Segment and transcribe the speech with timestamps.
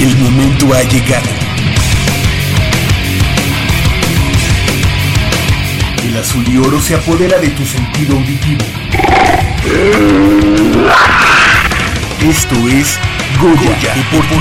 [0.00, 1.28] El momento ha llegado.
[6.02, 8.64] El azul y oro se apodera de tu sentido auditivo.
[12.26, 12.98] Esto es
[13.38, 14.40] Goya, Deportivo.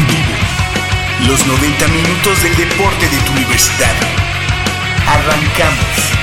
[1.27, 3.95] Los 90 minutos del deporte de tu universidad.
[5.07, 6.18] Arrancamos.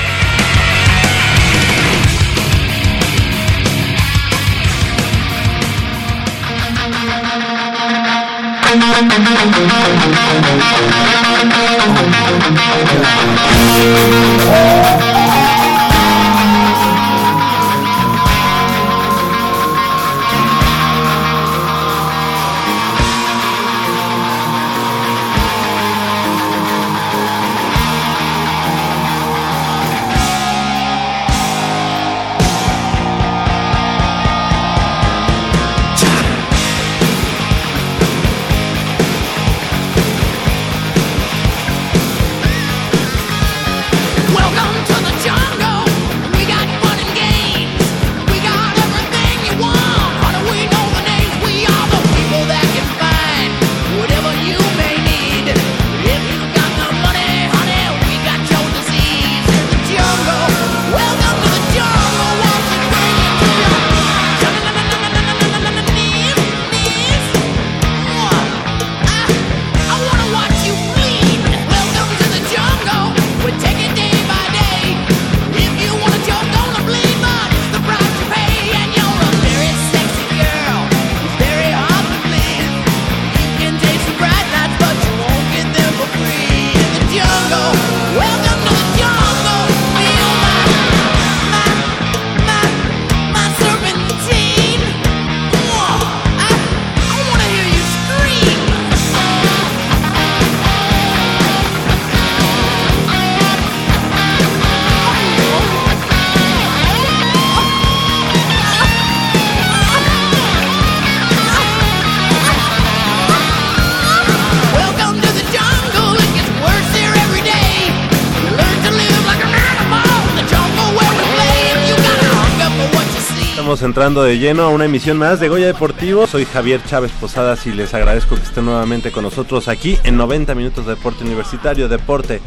[123.97, 126.27] Entrando de lleno a una emisión más de Goya Deportivo.
[126.27, 130.55] Soy Javier Chávez Posadas y les agradezco que estén nuevamente con nosotros aquí en 90
[130.55, 132.43] minutos de deporte universitario, deporte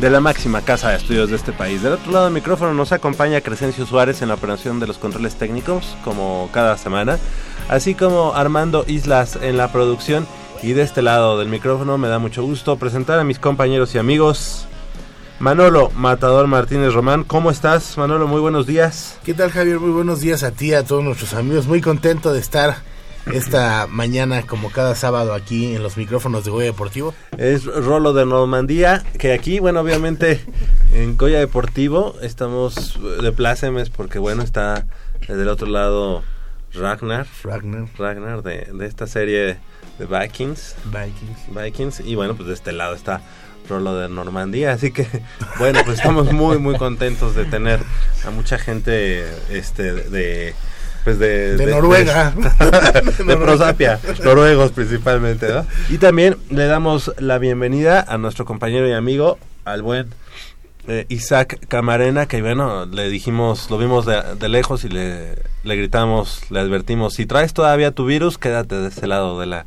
[0.00, 1.80] de la máxima casa de estudios de este país.
[1.84, 5.36] Del otro lado del micrófono nos acompaña Crescencio Suárez en la operación de los controles
[5.36, 7.20] técnicos, como cada semana,
[7.68, 10.26] así como Armando Islas en la producción.
[10.60, 13.98] Y de este lado del micrófono me da mucho gusto presentar a mis compañeros y
[13.98, 14.66] amigos.
[15.40, 17.96] Manolo Matador Martínez Román, ¿cómo estás?
[17.96, 19.18] Manolo, muy buenos días.
[19.24, 19.80] ¿Qué tal Javier?
[19.80, 21.66] Muy buenos días a ti, a todos nuestros amigos.
[21.66, 22.76] Muy contento de estar
[23.32, 27.14] esta mañana como cada sábado aquí en los micrófonos de Goya Deportivo.
[27.38, 30.44] Es Rolo de Normandía, que aquí, bueno, obviamente
[30.92, 34.84] en Goya Deportivo estamos de plácemes porque, bueno, está
[35.26, 36.22] del otro lado
[36.74, 39.56] Ragnar, Ragnar, Ragnar de, de esta serie
[39.98, 41.62] de Vikings, Vikings.
[41.62, 43.22] Vikings, y bueno, pues de este lado está
[43.70, 45.06] Rolo de Normandía, así que,
[45.58, 47.80] bueno, pues estamos muy, muy contentos de tener
[48.26, 50.54] a mucha gente, este, de...
[51.04, 52.30] Pues de, De Noruega.
[53.16, 55.64] De, de Prosapia, noruegos principalmente, ¿no?
[55.88, 60.10] Y también le damos la bienvenida a nuestro compañero y amigo, al buen
[60.88, 65.76] eh, Isaac Camarena, que bueno, le dijimos, lo vimos de, de lejos y le, le
[65.76, 69.64] gritamos, le advertimos, si traes todavía tu virus, quédate de ese lado de la,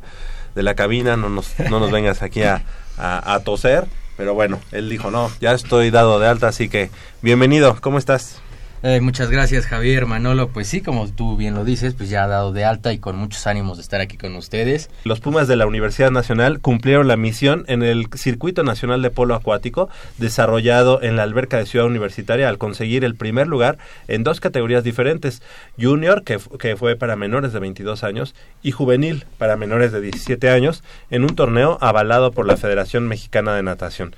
[0.54, 2.62] de la cabina, no nos, no nos vengas aquí a,
[2.98, 3.86] a, a toser.
[4.16, 6.90] Pero bueno, él dijo, no, ya estoy dado de alta, así que
[7.20, 8.40] bienvenido, ¿cómo estás?
[8.86, 10.48] Eh, muchas gracias Javier, Manolo.
[10.48, 13.16] Pues sí, como tú bien lo dices, pues ya ha dado de alta y con
[13.16, 14.90] muchos ánimos de estar aquí con ustedes.
[15.04, 19.34] Los Pumas de la Universidad Nacional cumplieron la misión en el Circuito Nacional de Polo
[19.34, 24.38] Acuático, desarrollado en la alberca de Ciudad Universitaria, al conseguir el primer lugar en dos
[24.40, 25.40] categorías diferentes,
[25.80, 30.50] Junior, que, que fue para menores de 22 años, y Juvenil, para menores de 17
[30.50, 34.14] años, en un torneo avalado por la Federación Mexicana de Natación.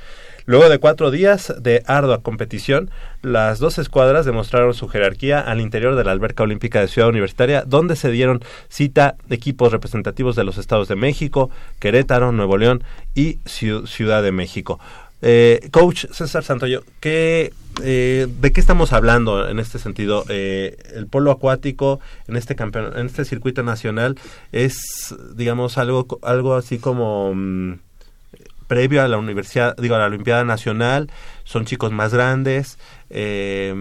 [0.47, 2.89] Luego de cuatro días de ardua competición,
[3.21, 7.65] las dos escuadras demostraron su jerarquía al interior de la alberca olímpica de Ciudad Universitaria,
[7.67, 11.51] donde se dieron cita equipos representativos de los estados de México,
[11.81, 12.85] Querétaro, Nuevo León
[13.15, 14.79] y Ciu- Ciudad de México.
[15.23, 17.53] Eh, coach César Santoyo, ¿qué,
[17.83, 20.25] eh, ¿de qué estamos hablando en este sentido?
[20.29, 21.99] Eh, el polo acuático
[22.29, 24.17] en este campeón, en este circuito nacional
[24.53, 24.77] es,
[25.35, 27.79] digamos, algo, algo así como mm,
[28.67, 31.11] previo a la universidad, digo, a la Olimpiada Nacional,
[31.45, 32.79] son chicos más grandes,
[33.11, 33.75] eh,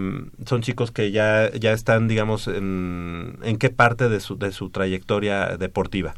[0.46, 4.70] son chicos que ya, ya están, digamos, en, en qué parte de su, de su
[4.70, 6.16] trayectoria deportiva.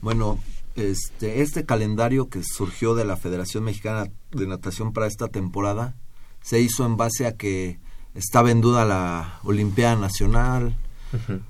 [0.00, 0.38] Bueno,
[0.76, 5.94] Este, este calendario que surgió de la Federación Mexicana de Natación para esta temporada
[6.42, 7.80] se hizo en base a que
[8.14, 10.76] estaba en duda la Olimpiada Nacional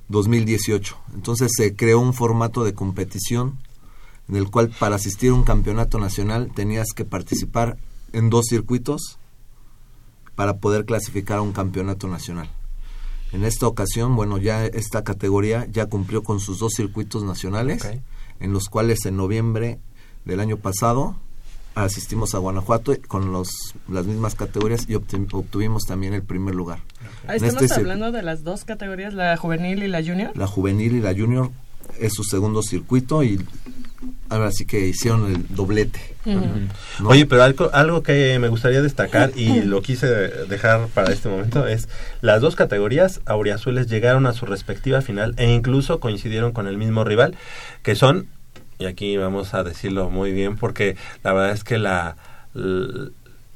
[0.09, 0.97] 2018.
[1.15, 3.59] Entonces se creó un formato de competición
[4.31, 7.77] en el cual para asistir a un campeonato nacional tenías que participar
[8.13, 9.19] en dos circuitos
[10.37, 12.49] para poder clasificar a un campeonato nacional.
[13.33, 18.01] En esta ocasión, bueno, ya esta categoría ya cumplió con sus dos circuitos nacionales, Ok.
[18.41, 19.79] en los cuales en noviembre
[20.25, 21.17] del año pasado
[21.75, 23.51] asistimos a Guanajuato con los,
[23.89, 26.81] las mismas categorías y obtuvimos también el primer lugar.
[27.27, 30.37] Ah, En Estamos este hablando de las dos categorías, la juvenil y la junior.
[30.37, 31.51] La juvenil y la junior
[31.99, 33.45] es su segundo circuito y
[34.29, 36.01] ahora sí que hicieron el doblete.
[36.25, 36.43] ¿no?
[37.09, 41.67] Oye, pero algo, algo que me gustaría destacar y lo quise dejar para este momento
[41.67, 41.89] es
[42.21, 47.05] las dos categorías auriazules llegaron a su respectiva final e incluso coincidieron con el mismo
[47.05, 47.37] rival,
[47.83, 48.27] que son,
[48.79, 52.17] y aquí vamos a decirlo muy bien porque la verdad es que la...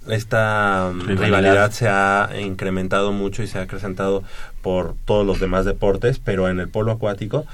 [0.09, 1.25] esta mm, Rivalidad.
[1.27, 4.23] rivalidad se ha incrementado mucho y se ha acrecentado
[4.63, 7.47] por todos los demás deportes, pero en el polo acuático,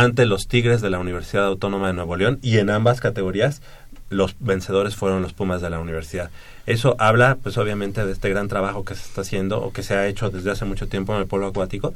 [0.00, 3.62] ante los Tigres de la Universidad Autónoma de Nuevo León y en ambas categorías
[4.10, 6.30] los vencedores fueron los Pumas de la universidad.
[6.66, 9.94] Eso habla, pues obviamente, de este gran trabajo que se está haciendo o que se
[9.94, 11.94] ha hecho desde hace mucho tiempo en el polo acuático.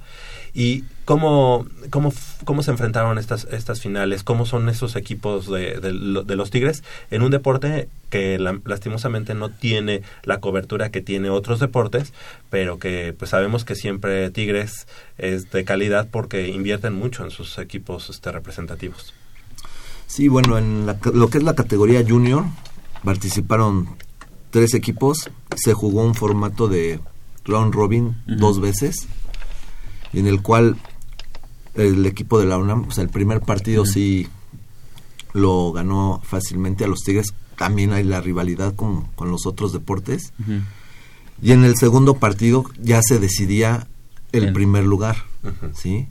[0.52, 2.12] Y cómo, cómo,
[2.44, 6.50] cómo se enfrentaron estas, estas finales, cómo son esos equipos de, de lo- de los
[6.50, 12.12] Tigres en un deporte que la- lastimosamente no tiene la cobertura que tiene otros deportes,
[12.50, 14.86] pero que pues sabemos que siempre Tigres
[15.18, 19.14] es de calidad porque invierten mucho en sus equipos este, representativos.
[20.08, 22.44] Sí, bueno, en la lo que es la categoría junior
[23.04, 23.90] participaron
[24.50, 25.30] tres equipos.
[25.54, 26.98] Se jugó un formato de
[27.44, 29.06] round robin dos veces,
[30.12, 30.76] y en el cual
[31.74, 34.28] el equipo de la UNAM, o sea, el primer partido sí
[35.34, 37.34] lo ganó fácilmente a los Tigres.
[37.56, 40.32] También hay la rivalidad con, con los otros deportes.
[41.42, 43.86] Y en el segundo partido ya se decidía
[44.32, 45.24] el primer lugar.
[45.74, 46.08] ¿sí?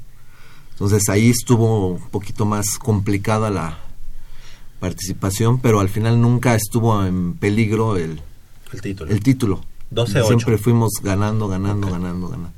[0.72, 3.80] Entonces ahí estuvo un poquito más complicada la
[4.80, 8.22] participación, pero al final nunca estuvo en peligro el,
[8.74, 9.12] El título.
[9.12, 9.62] el título.
[9.94, 10.28] 12-8.
[10.28, 12.52] Siempre fuimos ganando, ganando, ganando, ganando.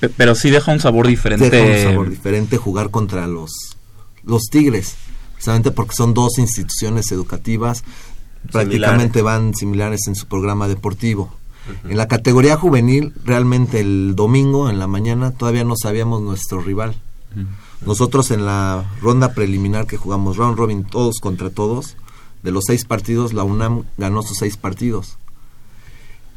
[0.00, 1.50] Pe- Pero sí deja un sabor diferente.
[1.50, 3.50] Deja un sabor diferente jugar contra los,
[4.24, 4.94] los Tigres,
[5.34, 7.82] precisamente porque son dos instituciones educativas,
[8.52, 11.34] prácticamente van similares en su programa deportivo.
[11.86, 16.94] En la categoría juvenil, realmente el domingo en la mañana todavía no sabíamos nuestro rival.
[17.84, 21.96] Nosotros en la ronda preliminar que jugamos round robin todos contra todos,
[22.42, 25.18] de los seis partidos, la UNAM ganó sus seis partidos.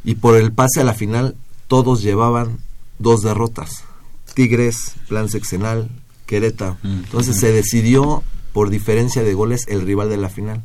[0.03, 1.35] Y por el pase a la final,
[1.67, 2.59] todos llevaban
[2.99, 3.83] dos derrotas.
[4.33, 5.89] Tigres, Plan Sexenal,
[6.25, 6.77] Querétaro.
[6.83, 8.23] Entonces se decidió
[8.53, 10.61] por diferencia de goles el rival de la final.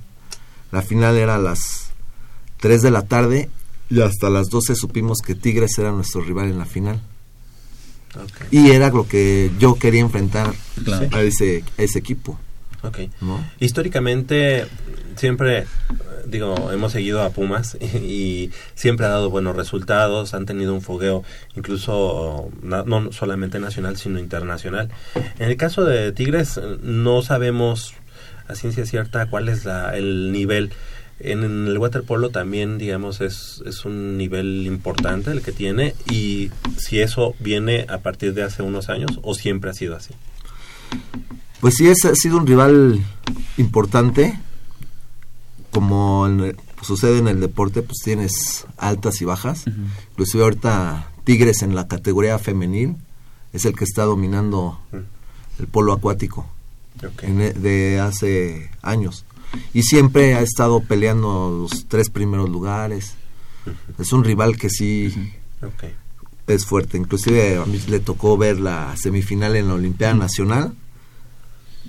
[0.73, 1.91] La final era a las
[2.59, 3.51] 3 de la tarde
[3.89, 7.01] y hasta las 12 supimos que Tigres era nuestro rival en la final.
[8.51, 10.53] Y era lo que yo quería enfrentar
[10.85, 11.09] Claro.
[11.13, 12.39] a, ese, a ese equipo.
[13.59, 14.67] Históricamente,
[15.17, 15.67] siempre,
[16.27, 20.83] digo, hemos seguido a Pumas y, y siempre ha dado buenos resultados, han tenido un
[20.83, 21.25] fogueo
[21.57, 24.89] incluso na- no solamente nacional, sino internacional.
[25.39, 27.95] En el caso de Tigres, no sabemos
[28.49, 30.71] a ciencia cierta cuál es la, el nivel.
[31.19, 37.01] En el waterpolo también, digamos, es, es un nivel importante el que tiene y si
[37.01, 40.13] eso viene a partir de hace unos años o siempre ha sido así.
[41.61, 43.01] Pues sí, es, ha sido un rival
[43.57, 44.39] importante.
[45.71, 49.65] Como en el- sucede en el deporte, pues tienes altas y bajas.
[50.13, 52.95] Inclusive ahorita Tigres en la categoría femenil
[53.53, 54.79] es el que está dominando
[55.59, 56.47] el polo acuático
[57.23, 59.25] en e- de hace años.
[59.75, 63.15] Y siempre ha estado peleando los tres primeros lugares.
[63.99, 65.33] Es un rival que sí
[66.47, 66.97] es fuerte.
[66.99, 70.75] Inclusive a mí le tocó ver la semifinal en la Olimpiada Nacional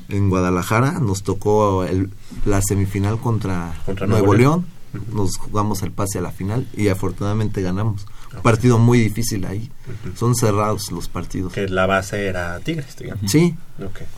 [0.09, 0.93] en Guadalajara.
[0.99, 2.09] Nos tocó el-
[2.45, 4.65] la semifinal contra, Contra Nuevo, Nuevo León.
[4.93, 5.05] León.
[5.13, 8.05] Nos jugamos el pase a la final y afortunadamente ganamos.
[8.35, 9.69] Un partido muy difícil ahí.
[10.15, 11.53] Son cerrados los partidos.
[11.53, 13.29] Que la base era Tigres, digamos.
[13.29, 13.55] Sí.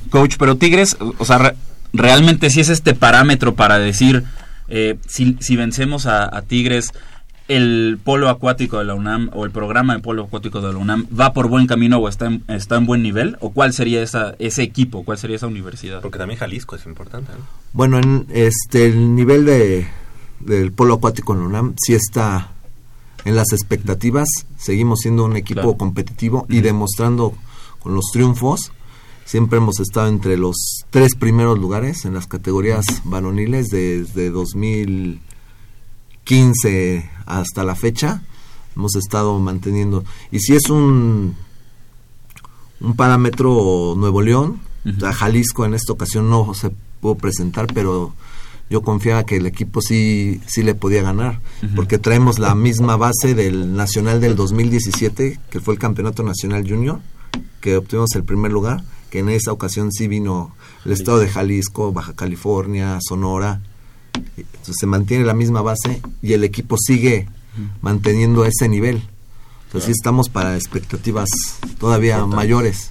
[0.10, 1.54] Coach, pero Tigres, o sea,
[1.94, 4.24] realmente sí es este parámetro para decir
[4.68, 6.94] eh, si, si vencemos a, a Tigres,
[7.48, 11.08] el polo acuático de la UNAM o el programa de polo acuático de la UNAM
[11.20, 14.36] va por buen camino o está en, está en buen nivel, o cuál sería esa,
[14.38, 16.02] ese equipo, cuál sería esa universidad.
[16.02, 17.44] Porque también Jalisco es importante, ¿no?
[17.74, 19.88] Bueno, en este el nivel de
[20.42, 22.52] del polo acuático en la UNAM sí está
[23.26, 24.28] en las expectativas.
[24.58, 25.78] Seguimos siendo un equipo Claro.
[25.78, 27.34] competitivo y demostrando
[27.80, 28.72] con los triunfos
[29.30, 30.56] Siempre hemos estado entre los
[30.90, 38.24] tres primeros lugares en las categorías varoniles desde 2015 hasta la fecha.
[38.76, 40.04] Hemos estado manteniendo.
[40.32, 41.36] Y si es un,
[42.82, 44.62] un parámetro Nuevo León,
[45.06, 48.16] a Jalisco en esta ocasión no se pudo presentar, pero
[48.72, 51.40] yo confiaba que el equipo sí, sí le podía ganar,
[51.76, 57.00] porque traemos la misma base del Nacional del 2017, que fue el Campeonato Nacional Junior,
[57.62, 61.92] que obtuvimos el primer lugar, que en esa ocasión sí vino el estado de Jalisco,
[61.92, 63.62] Baja California, Sonora.
[64.38, 67.28] Entonces se mantiene la misma base y el equipo sigue
[67.82, 69.02] manteniendo ese nivel.
[69.66, 71.30] Entonces sí estamos para expectativas
[71.80, 72.90] todavía mayores.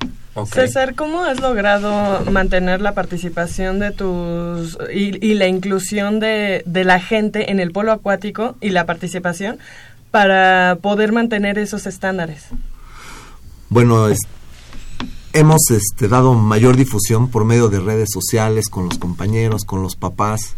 [0.52, 6.84] César, ¿cómo has logrado mantener la participación de tus y, y la inclusión de, de
[6.84, 9.58] la gente en el polo acuático y la participación
[10.12, 12.44] para poder mantener esos estándares?
[13.68, 14.18] Bueno, es-
[15.32, 19.96] hemos este, dado mayor difusión por medio de redes sociales, con los compañeros, con los
[19.96, 20.56] papás.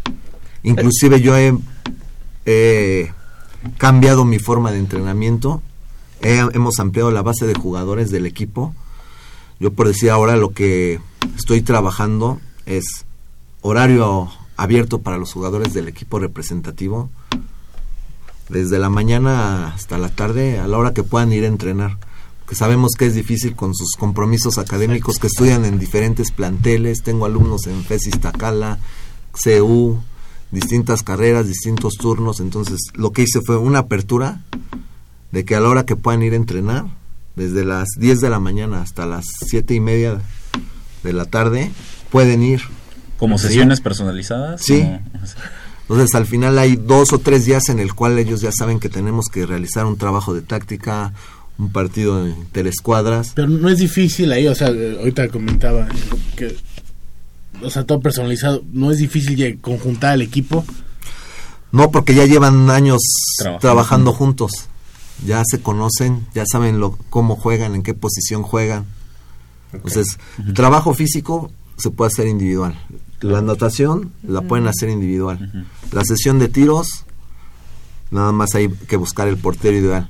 [0.63, 3.11] Inclusive yo he,
[3.77, 5.61] cambiado mi forma de entrenamiento.
[6.21, 8.73] He- hemos ampliado la base de jugadores del equipo.
[9.59, 10.99] Yo por decir ahora lo que
[11.37, 13.05] estoy trabajando es
[13.61, 17.09] horario abierto para los jugadores del equipo representativo.
[18.49, 21.97] Desde la mañana hasta la tarde, a la hora que puedan ir a entrenar
[22.51, 27.01] que sabemos que es difícil con sus compromisos académicos que estudian en diferentes planteles.
[27.01, 28.77] Tengo alumnos en FES Iztacala,
[29.31, 29.97] CU,
[30.51, 32.41] distintas carreras, distintos turnos.
[32.41, 34.41] Entonces, lo que hice fue una apertura
[35.31, 36.87] de que a la hora que puedan ir a entrenar,
[37.37, 40.21] desde las 10 de la mañana hasta las 7 y media
[41.03, 41.71] de la tarde,
[42.09, 42.63] pueden ir.
[43.17, 43.47] Como Sí.
[43.47, 44.61] sesiones personalizadas.
[44.61, 44.85] Sí.
[45.83, 48.89] Entonces al final hay dos o tres días en el cual ellos ya saben que
[48.89, 51.13] tenemos que realizar un trabajo de táctica,
[51.57, 53.33] un partido de interescuadras.
[53.35, 55.87] Pero no es difícil ahí, o sea, ahorita comentaba
[56.35, 56.55] que,
[57.61, 60.65] o sea, todo personalizado, no es difícil conjuntar al equipo.
[61.71, 63.01] No, porque ya llevan años
[63.37, 63.59] Trabajando.
[63.61, 64.51] trabajando, juntos.
[65.25, 68.85] Ya se conocen, ya saben lo, cómo juegan, en qué posición juegan.
[69.71, 72.75] Entonces, el trabajo físico se puede hacer individual.
[73.21, 75.67] La natación la pueden hacer individual.
[75.91, 77.05] La sesión de tiros,
[78.09, 80.09] nada más hay que buscar el portero ideal.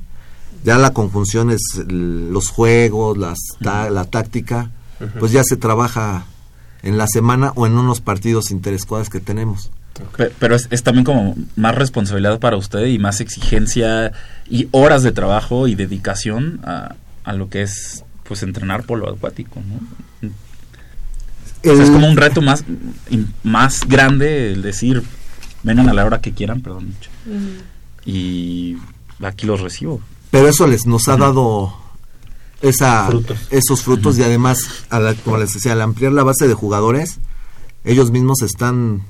[0.64, 4.70] Ya la conjunción es los juegos, las ta- la táctica,
[5.20, 6.26] pues ya se trabaja
[6.84, 9.72] en la semana o en unos partidos interescuadras que tenemos.
[10.18, 14.12] Pe- Pero es, es también como más responsabilidad para usted y más exigencia
[14.50, 19.60] y horas de trabajo y dedicación a, a lo que es pues entrenar polo acuático,
[19.68, 20.30] ¿no?
[21.64, 22.64] O sea, es como un reto más,
[23.44, 25.04] más grande el decir,
[25.64, 27.10] vengan a la hora que quieran, perdón, mucho,
[28.06, 28.78] y
[29.22, 30.02] aquí los recibo.
[30.32, 31.74] Pero eso les nos ha dado
[32.62, 33.38] esa Frutos.
[33.50, 37.20] esos frutos y además a la- como les decía al ampliar la base de jugadores
[37.84, 39.02] ellos mismos están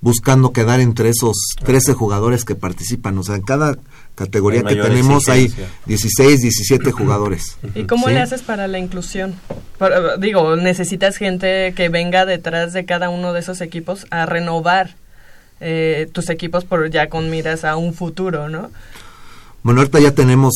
[0.00, 3.76] buscando quedar entre esos 13 jugadores que participan o sea en cada
[4.16, 5.72] categoría que tenemos hay exigencia.
[5.86, 8.14] 16 17 jugadores ¿Y cómo Sí.
[8.14, 9.34] le haces para la inclusión?
[10.18, 14.96] Digo, necesitas gente que venga detrás de cada uno de esos equipos a renovar
[15.60, 18.70] eh, tus equipos por ya con miras a un futuro, ¿no?
[19.62, 20.54] Bueno, ahorita ya tenemos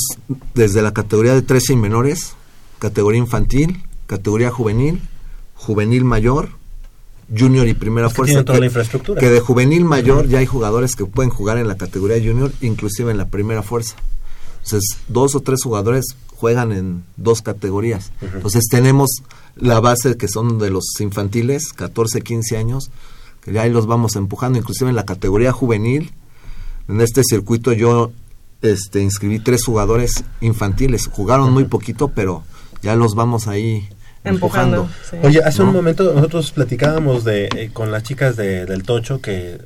[0.55, 2.35] desde la categoría de 13 y menores,
[2.79, 5.01] categoría infantil, categoría juvenil,
[5.55, 6.51] juvenil mayor,
[7.37, 8.33] junior y primera que fuerza.
[8.33, 9.21] tienen toda la infraestructura.
[9.21, 13.11] que de juvenil mayor ya hay jugadores que pueden jugar en la categoría junior, inclusive
[13.11, 13.97] en la primera fuerza.
[14.65, 18.11] Entonces, dos o tres jugadores juegan en dos categorías.
[18.21, 19.23] Entonces, tenemos
[19.55, 22.91] la base que son de los infantiles, 14, 15 años,
[23.43, 26.13] que ya ahí los vamos empujando, inclusive en la categoría juvenil.
[26.89, 28.13] En este circuito yo
[28.63, 31.07] este, inscribí tres jugadores infantiles.
[31.07, 32.45] Jugaron muy poquito, pero
[32.83, 33.89] ya los vamos ahí
[34.25, 34.83] Empujando.
[34.83, 34.89] empujando.
[35.11, 35.17] sí.
[35.23, 39.59] Oye, hace un momento nosotros platicábamos de eh, con las chicas de, del Tocho que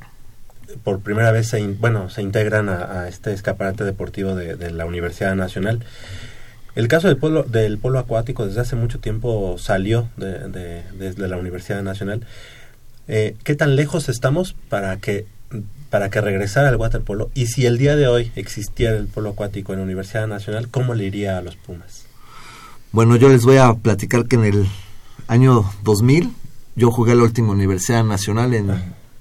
[0.85, 4.71] por primera vez se in- bueno se integran a, a este escaparate deportivo de, de
[4.71, 5.85] la Universidad Nacional.
[6.77, 11.27] El caso del polo del polo acuático desde hace mucho tiempo salió de, de- desde
[11.27, 12.25] la Universidad Nacional.
[13.09, 15.27] Eh, ¿Qué tan lejos estamos para que
[15.91, 17.31] para que regresara el waterpolo?
[17.35, 20.95] Y si el día de hoy existiera el polo acuático en la Universidad Nacional, ¿cómo
[20.95, 22.05] le iría a los Pumas?
[22.93, 24.67] Bueno, yo les voy a platicar que en el
[25.29, 26.33] año 2000
[26.77, 28.71] yo jugué la última Universidad Nacional en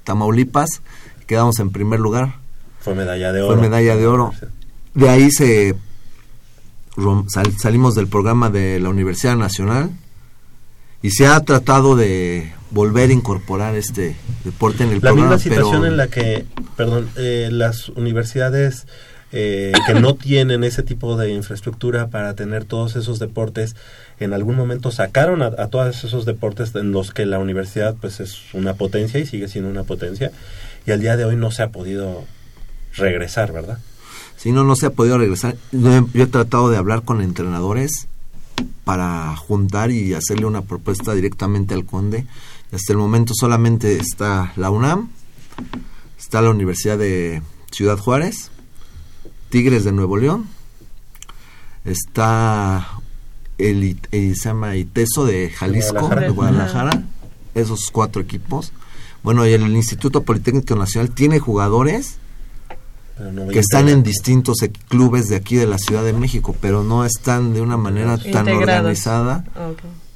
[0.04, 0.82] Tamaulipas,
[1.28, 2.36] quedamos en primer lugar,
[2.80, 3.62] Fue medalla de Fue oro.
[3.62, 4.34] medalla de oro.
[4.94, 5.76] de ahí se
[7.28, 9.90] sal- salimos del programa de la Universidad Nacional
[11.01, 15.39] y se ha tratado de volver a incorporar este deporte en el La programa, misma
[15.39, 18.86] situación pero en la que, perdón, eh, las universidades
[19.32, 23.75] eh, que no tienen ese tipo de infraestructura para tener todos esos deportes,
[24.20, 28.20] en algún momento sacaron a, a todos esos deportes en los que la universidad pues
[28.20, 30.32] es una potencia y sigue siendo una potencia
[30.86, 32.25] y al día de hoy no se ha podido
[32.96, 33.79] regresar, ¿verdad?
[34.36, 35.56] Si no, no se ha podido regresar.
[35.72, 38.08] Yo he tratado de hablar con entrenadores
[38.84, 42.25] para juntar y hacerle una propuesta directamente al conde.
[42.72, 45.10] Hasta el momento solamente está la UNAM,
[46.18, 48.51] está la Universidad de Ciudad Juárez,
[49.50, 50.48] Tigres de Nuevo León,
[51.86, 52.88] está
[53.58, 56.22] el, I- eh, se llama ITESO de Jalisco, Guadalajara.
[56.22, 57.04] de Guadalajara,
[57.56, 58.72] esos cuatro equipos.
[59.24, 62.18] Bueno, y el Instituto Politécnico Nacional tiene jugadores
[63.52, 64.58] que están en distintos
[64.88, 68.48] clubes de aquí de la Ciudad de México, pero no están de una manera tan
[68.48, 68.62] Integrados.
[68.62, 69.44] organizada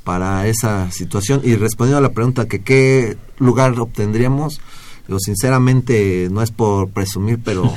[0.03, 1.41] para esa situación.
[1.43, 4.62] Y respondiendo a la pregunta que qué lugar obtendríamos,
[5.07, 7.74] yo sinceramente no es por presumir, pero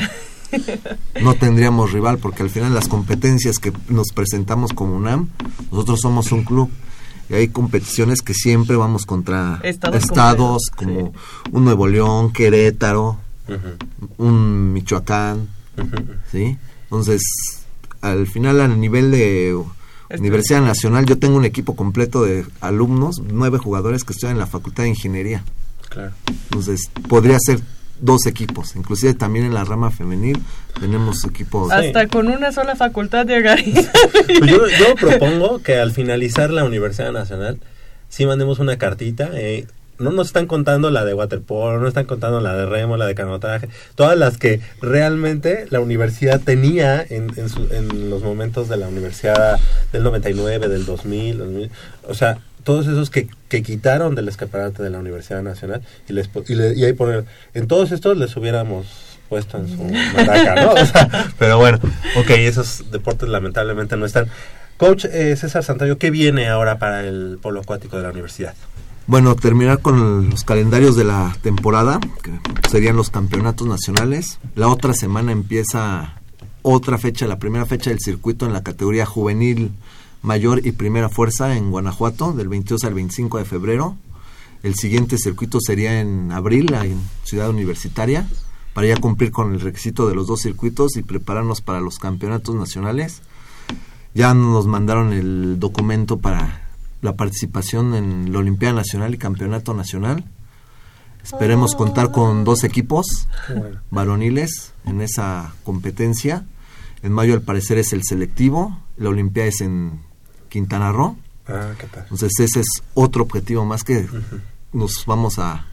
[1.22, 5.28] no tendríamos rival porque al final las competencias que nos presentamos como UNAM,
[5.70, 6.70] nosotros somos un club.
[7.28, 11.12] Y hay competiciones que siempre vamos contra Estados como
[11.50, 13.18] un Nuevo León, Querétaro,
[14.18, 15.48] Un Michoacán.
[16.30, 16.58] ¿sí?
[16.84, 17.22] Entonces,
[18.00, 19.58] al final, a nivel de
[20.18, 24.46] Universidad Nacional, yo tengo un equipo completo de alumnos, nueve jugadores que estudian en la
[24.46, 25.42] Facultad de Ingeniería.
[25.88, 26.12] Claro.
[26.44, 27.60] Entonces, podría ser
[28.00, 28.76] dos equipos.
[28.76, 30.42] Inclusive también en la rama femenil
[30.78, 31.72] tenemos equipos...
[31.72, 33.90] Hasta con una sola facultad llegaría.
[34.38, 37.58] Pues yo, yo propongo que al finalizar la Universidad Nacional,
[38.08, 39.30] sí mandemos una cartita.
[39.32, 39.66] eh,
[39.98, 43.14] no nos están contando la de waterpolo, no están contando la de remo, la de
[43.14, 48.76] canotaje, todas las que realmente la universidad tenía en, en, su- en los momentos de
[48.76, 49.58] la universidad
[49.92, 51.70] del 99, del 2000, 2000,
[52.08, 56.28] o sea, todos esos que, que quitaron del escaparate de la Universidad Nacional y, les,
[56.48, 57.24] y, y ahí poner,
[57.54, 58.86] en todos estos les hubiéramos
[59.28, 59.82] puesto en su
[60.16, 60.72] maraca, ¿no?
[60.72, 61.78] O sea, pero bueno,
[62.16, 64.26] ok, esos deportes lamentablemente no están.
[64.78, 68.54] Coach eh, César Santayo, ¿qué viene ahora para el polo acuático de la universidad?
[69.08, 72.32] Bueno, terminar con los calendarios de la temporada, que
[72.68, 74.40] serían los campeonatos nacionales.
[74.56, 76.20] La otra semana empieza
[76.62, 79.70] otra fecha, la primera fecha del circuito en la categoría juvenil
[80.22, 83.96] mayor y primera fuerza en Guanajuato, del 22 al 25 de febrero.
[84.64, 88.28] El siguiente circuito sería en abril, en Ciudad Universitaria,
[88.74, 92.56] para ya cumplir con el requisito de los dos circuitos y prepararnos para los campeonatos
[92.56, 93.22] nacionales.
[94.14, 96.65] Ya nos mandaron el documento para
[97.06, 100.24] la participación en la Olimpiada Nacional y Campeonato Nacional.
[101.22, 103.28] Esperemos contar con dos equipos
[103.90, 106.44] varoniles en esa competencia.
[107.02, 110.00] En mayo al parecer es el selectivo, la Olimpiada es en
[110.48, 111.16] Quintana Roo.
[111.46, 112.02] Ah, ¿qué tal?
[112.02, 114.08] Entonces ese es otro objetivo más que
[114.72, 115.66] nos vamos a...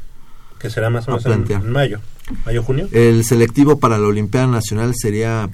[0.59, 1.61] Que será más o menos en, plantear.
[1.61, 1.99] en mayo,
[2.45, 2.87] mayo-junio.
[2.91, 5.49] El selectivo para la Olimpiada Nacional sería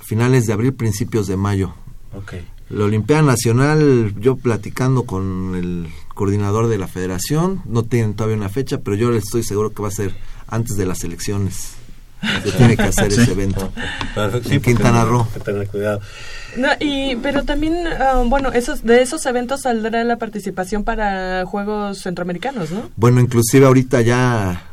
[0.00, 1.74] finales de abril, principios de mayo.
[2.14, 2.34] Ok.
[2.68, 8.48] La Olimpiada Nacional, yo platicando con el coordinador de la federación, no tienen todavía una
[8.48, 10.14] fecha, pero yo estoy seguro que va a ser
[10.48, 11.74] antes de las elecciones.
[12.42, 13.70] Se tiene que hacer ese evento.
[14.14, 14.50] Perfecto.
[14.50, 15.28] En Quintana hay Roo.
[15.32, 16.00] que tener cuidado.
[16.56, 21.98] No, y, pero también, ah, bueno, esos, de esos eventos saldrá la participación para Juegos
[21.98, 22.90] Centroamericanos, ¿no?
[22.96, 24.64] Bueno, inclusive ahorita ya,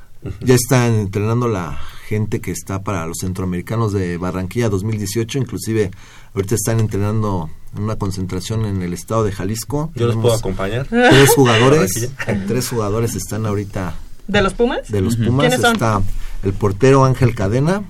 [0.41, 1.77] ya están entrenando la
[2.07, 5.91] gente que está para los centroamericanos de Barranquilla 2018, inclusive
[6.33, 9.91] ahorita están entrenando en una concentración en el estado de Jalisco.
[9.95, 10.87] Yo los puedo acompañar.
[10.87, 12.11] Tres jugadores,
[12.47, 13.95] tres jugadores están ahorita
[14.27, 14.89] ¿De los Pumas?
[14.89, 15.47] de los Pumas.
[15.47, 15.73] ¿Quiénes son?
[15.73, 16.01] Está
[16.43, 17.83] el portero Ángel Cadena,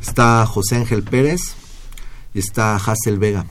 [0.00, 1.40] está José Ángel Pérez
[2.34, 3.46] y está Hassel Vega.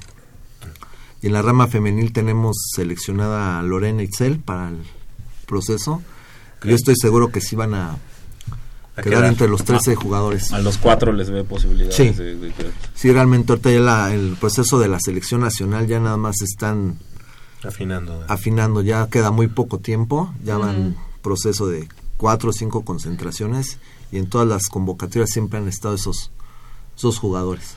[1.21, 4.77] Y en la rama femenil tenemos seleccionada a Lorena Itzel para el
[5.47, 6.01] proceso.
[6.63, 7.97] Yo estoy seguro que sí van a, A
[9.01, 9.25] quedar quedar.
[9.25, 10.51] entre los 13 jugadores.
[10.53, 11.95] A los cuatro les ve posibilidades.
[11.95, 12.09] Sí.
[12.09, 12.53] de- de
[12.95, 16.97] Sí, realmente ahorita ya la- el proceso de la selección nacional ya nada más están
[17.63, 18.23] Afinando.
[18.27, 23.79] afinando, ya queda muy poco tiempo, ya van proceso de cuatro o cinco concentraciones
[24.11, 26.31] y en todas las convocatorias siempre han estado esos,
[26.95, 27.75] esos jugadores.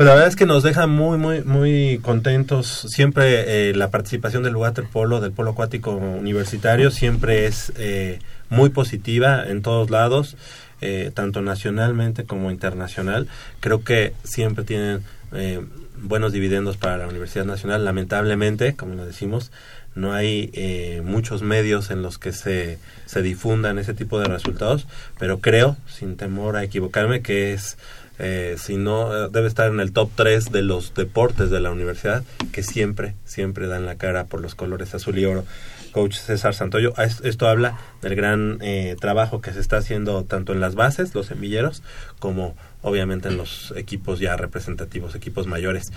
[0.00, 2.86] Pues la verdad es que nos deja muy, muy, muy contentos.
[2.88, 9.44] Siempre eh, la participación del waterpolo, del polo acuático universitario, siempre es eh, muy positiva
[9.46, 10.38] en todos lados,
[10.80, 13.28] eh, tanto nacionalmente como internacional.
[13.60, 15.02] Creo que siempre tienen
[15.34, 15.60] eh,
[16.02, 17.84] buenos dividendos para la Universidad Nacional.
[17.84, 19.52] Lamentablemente, como lo decimos,
[19.94, 24.86] no hay eh, muchos medios en los que se, se difundan ese tipo de resultados,
[25.18, 27.76] pero creo, sin temor a equivocarme, que es
[28.22, 31.70] eh, si no, eh, debe estar en el top 3 de los deportes de la
[31.70, 35.44] universidad que siempre, siempre dan la cara por los colores azul y oro.
[35.92, 36.92] coach César Santoyo.
[36.98, 41.26] Esto habla del gran eh, trabajo que se está haciendo tanto en las bases, los
[41.26, 41.82] semilleros,
[42.18, 45.90] como obviamente en los equipos ya representativos, equipos mayores.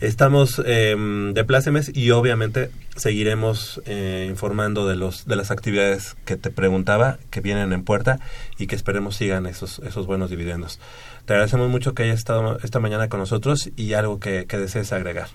[0.00, 0.96] Estamos eh,
[1.32, 7.18] de plácemes y obviamente seguiremos eh, informando de los de las actividades que te preguntaba
[7.30, 8.18] que vienen en puerta
[8.58, 10.80] y que esperemos sigan esos esos buenos dividendos.
[11.26, 14.92] Te agradecemos mucho que hayas estado esta mañana con nosotros y algo que, que desees
[14.92, 15.28] agregar.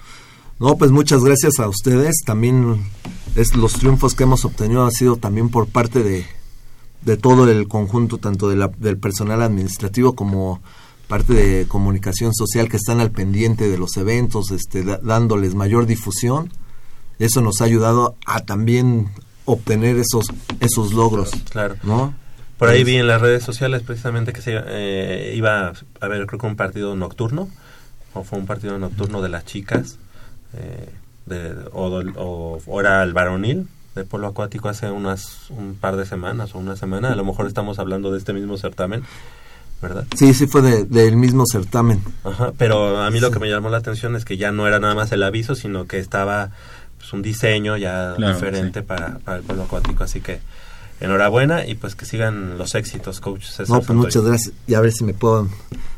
[0.60, 2.18] No, pues muchas gracias a ustedes.
[2.26, 2.84] También
[3.36, 6.26] es los triunfos que hemos obtenido han sido también por parte de,
[7.02, 10.62] de todo el conjunto, tanto de la- del personal administrativo como
[11.08, 15.88] parte de comunicación social que están al pendiente de los eventos, este, da- dándoles mayor
[15.88, 16.52] difusión.
[17.18, 19.10] Eso nos ha ayudado a también
[19.46, 20.28] obtener esos
[20.60, 21.76] esos logros, Claro.
[21.82, 22.14] ¿no?
[22.60, 26.28] Por ahí Pues, vi en las redes sociales precisamente que se eh, iba a haber
[26.28, 27.50] creo que un partido nocturno
[28.14, 29.98] o fue un partido nocturno de las chicas
[30.54, 30.90] eh,
[31.26, 35.96] de, o, del- o- o era el varonil de polo acuático hace unas un par
[35.96, 39.04] de semanas o una semana a lo mejor estamos hablando de este mismo certamen
[39.82, 42.02] verdad Sí, sí fue de- del mismo certamen.
[42.26, 44.80] Ajá, pero a mí lo que me llamó la atención es que ya no era
[44.80, 46.50] nada más el aviso sino que estaba
[46.98, 48.86] pues, un diseño ya Claro, diferente sí.
[48.86, 50.40] para, para el polo acuático así que
[51.02, 54.54] enhorabuena y pues que sigan los éxitos coach César No, pues muchas gracias.
[54.68, 55.48] Y a ver si me puedo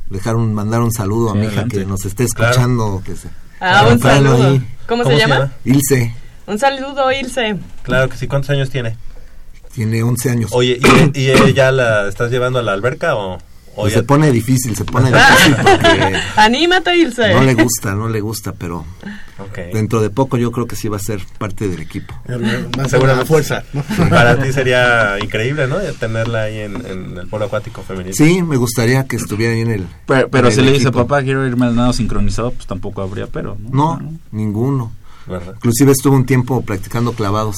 [0.10, 2.52] dejar un, mandar un saludo a mi hija que nos esté Claro.
[2.52, 3.02] escuchando.
[3.06, 3.28] Que se,
[3.60, 4.48] Ah, un saludo.
[4.48, 4.68] ahí.
[4.88, 5.52] ¿Cómo, se llama?
[5.64, 6.14] Ilse
[6.48, 7.58] Un saludo, Ilse.
[7.84, 8.28] Claro que sí.
[8.28, 8.98] ¿Cuántos años tiene?
[9.74, 10.52] tiene 11 años.
[10.54, 10.80] Oye,
[11.14, 13.38] ¿y, y ella ya la estás llevando a la alberca o
[13.76, 17.34] Pues se pone difícil, se pone difícil porque Anímate, Ilse.
[17.34, 18.86] no le gusta, no le gusta, pero
[19.40, 19.58] Ok.
[19.74, 22.14] dentro de poco yo creo que sí va a ser parte del equipo.
[22.78, 23.22] Más Seguramente.
[23.24, 23.64] la fuerza.
[23.74, 23.84] ¿no?
[24.10, 25.78] Para ti sería increíble, ¿no?
[26.00, 28.14] Tenerla ahí en, en el polo acuático femenino.
[28.16, 29.88] Sí, me gustaría que estuviera ahí en el.
[30.06, 31.08] Pero, pero en si el le dice, equipo.
[31.08, 34.00] papá, quiero irme al nado sincronizado, pues tampoco habría pero, ¿no?
[34.00, 34.92] No, ninguno.
[35.26, 35.54] ¿Verdad?
[35.56, 37.56] Inclusive estuve un tiempo practicando clavados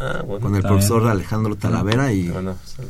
[0.00, 0.40] Ah, bueno.
[0.46, 1.12] con el profesor bien.
[1.12, 2.82] Alejandro Talavera y, Bueno, sí.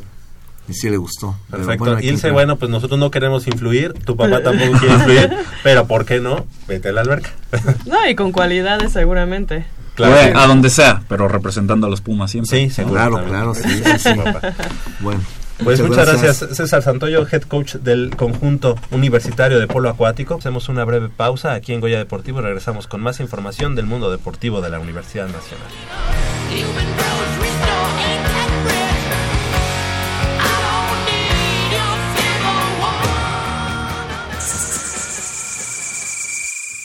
[0.70, 1.36] Y sí le gustó.
[1.50, 1.84] Pero perfecto.
[1.84, 2.32] bueno, Ilse, entrar.
[2.32, 5.30] bueno, pues nosotros no queremos influir, tu papá tampoco quiere influir,
[5.62, 6.46] pero ¿por qué no?
[6.68, 7.30] Vete a la alberca.
[7.86, 9.66] No, y con cualidades seguramente.
[9.96, 10.14] claro.
[10.14, 12.70] Bueno, a donde sea, pero representando a los Pumas siempre.
[12.70, 12.82] Sí.
[12.84, 13.28] Claro, también.
[13.34, 14.14] claro, sí, sí, sí.
[14.14, 14.54] Papá.
[15.00, 15.20] Bueno,
[15.62, 16.56] Pues muchas gracias.
[16.56, 20.36] César Santoyo, head coach del conjunto universitario de polo acuático.
[20.38, 24.10] Hacemos una breve pausa aquí en Goya Deportivo y regresamos con más información del mundo
[24.10, 25.68] deportivo de la Universidad Nacional.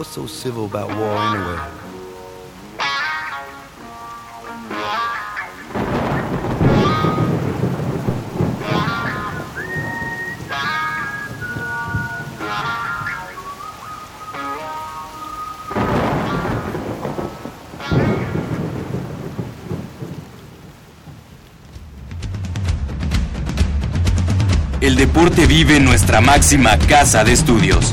[0.00, 1.58] What's so civil about war anyway?
[24.80, 27.92] El deporte vive en nuestra máxima casa de estudios.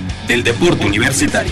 [0.31, 1.51] del deporte universitario.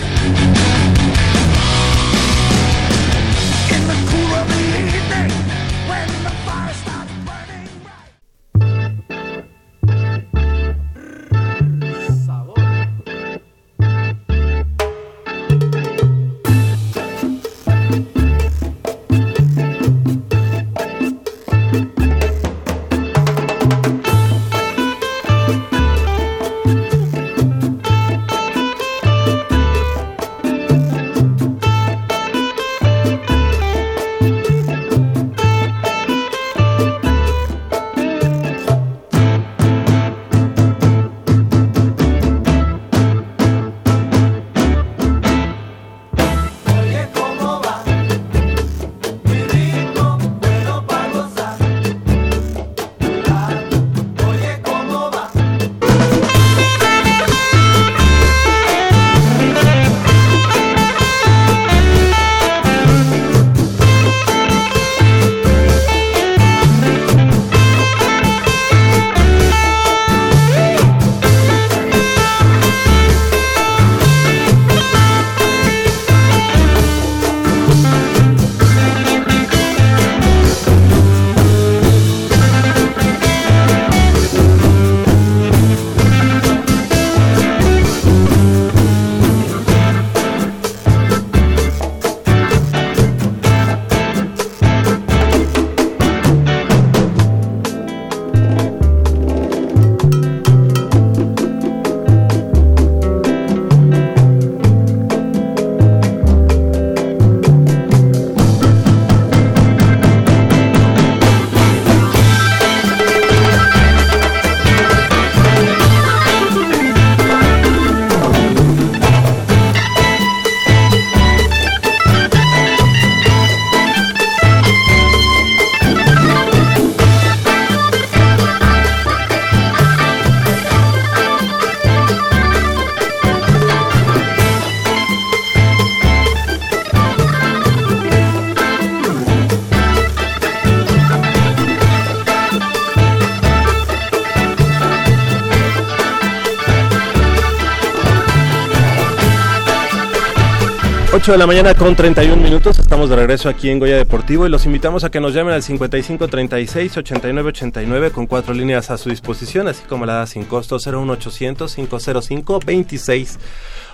[151.30, 154.50] 8 de la mañana con 31 minutos, estamos de regreso aquí en Goya Deportivo y
[154.50, 158.98] los invitamos a que nos llamen al 55 36 89 89 con cuatro líneas a
[158.98, 163.38] su disposición, así como la da sin costo 01800 505 26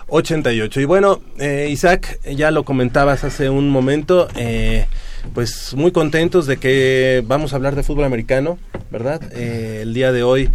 [0.09, 0.81] 88.
[0.81, 4.87] Y bueno, eh, Isaac, ya lo comentabas hace un momento, eh,
[5.35, 8.59] pues muy contentos de que vamos a hablar de fútbol americano,
[8.91, 9.21] ¿verdad?
[9.35, 10.49] Eh, el día de hoy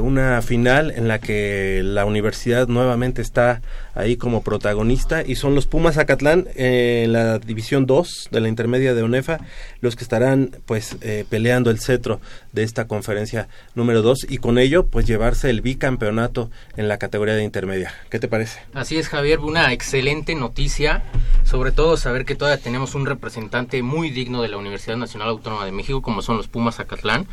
[0.00, 3.60] una final en la que la universidad nuevamente está
[3.94, 8.48] ahí como protagonista y son los Pumas Acatlán eh, en la división 2 de la
[8.48, 9.40] intermedia de UNEFA
[9.80, 12.20] los que estarán pues eh, peleando el cetro
[12.52, 17.34] de esta conferencia número 2 y con ello pues llevarse el bicampeonato en la categoría
[17.34, 17.92] de intermedia.
[18.10, 18.60] ¿Qué te parece?
[18.74, 21.02] Así es, Javier, una excelente noticia,
[21.44, 25.64] sobre todo saber que todavía tenemos un representante muy digno de la Universidad Nacional Autónoma
[25.64, 27.26] de México, como son los Pumas Acatlán,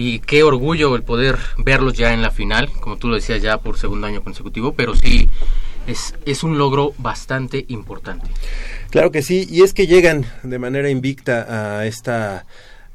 [0.00, 3.58] y qué orgullo el poder verlos ya en la final, como tú lo decías ya
[3.58, 5.28] por segundo año consecutivo, pero sí
[5.86, 8.26] es, es un logro bastante importante.
[8.88, 12.46] Claro que sí, y es que llegan de manera invicta a esta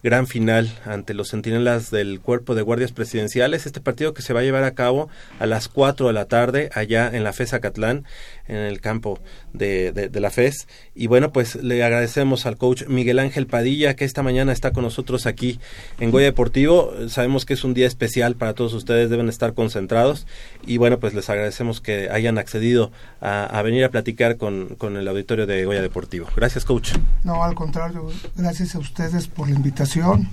[0.06, 3.66] gran final ante los centinelas del Cuerpo de Guardias Presidenciales.
[3.66, 6.70] Este partido que se va a llevar a cabo a las 4 de la tarde
[6.76, 8.06] allá en la FES Acatlán,
[8.48, 9.20] en el campo
[9.54, 10.68] de, de, de la FES.
[10.94, 14.84] Y bueno, pues le agradecemos al coach Miguel Ángel Padilla que esta mañana está con
[14.84, 15.60] nosotros aquí
[16.00, 16.94] en Goya Deportivo.
[17.08, 20.28] Sabemos que es un día especial para todos ustedes, deben estar concentrados.
[20.66, 24.98] Y bueno, pues les agradecemos que hayan accedido a, a venir a platicar con, con
[24.98, 26.28] el auditorio de Goya Deportivo.
[26.36, 26.94] Gracias, coach.
[27.24, 30.30] No, al contrario, gracias a ustedes por la invitación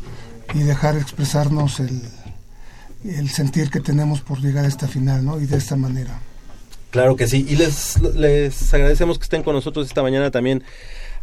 [0.55, 2.03] y dejar expresarnos el,
[3.05, 5.41] el sentir que tenemos por llegar a esta final, ¿no?
[5.41, 6.19] Y de esta manera.
[6.91, 7.47] Claro que sí.
[7.49, 10.63] Y les, les agradecemos que estén con nosotros esta mañana también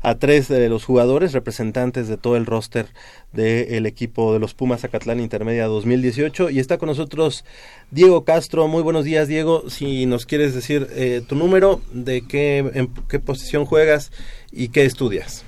[0.02, 2.88] a tres de los jugadores representantes de todo el roster
[3.34, 7.46] del equipo de los Pumas Acatlán Intermedia 2018 y está con nosotros
[7.92, 8.68] Diego Castro.
[8.68, 9.70] Muy buenos días, Diego.
[9.70, 14.12] Si nos quieres decir eh, tu número, de qué en qué posición juegas
[14.52, 15.44] y qué estudias.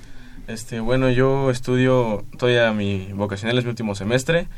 [0.48, 4.48] Este, bueno, yo estudio todavía mi vocacional es mi último semestre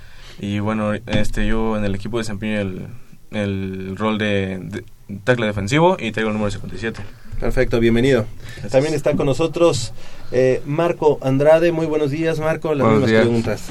[0.41, 2.87] y bueno, este yo en el equipo desempeño el,
[3.31, 4.85] el rol de, de
[5.25, 7.03] tackle defensivo y traigo el número 57.
[7.41, 8.27] Perfecto, bienvenido.
[8.53, 8.73] Gracias.
[8.73, 9.93] También está con nosotros
[10.33, 11.73] eh, Marco Andrade.
[11.73, 12.75] Muy buenos días, Marco.
[12.75, 13.23] Las buenos mismas días.
[13.23, 13.63] preguntas.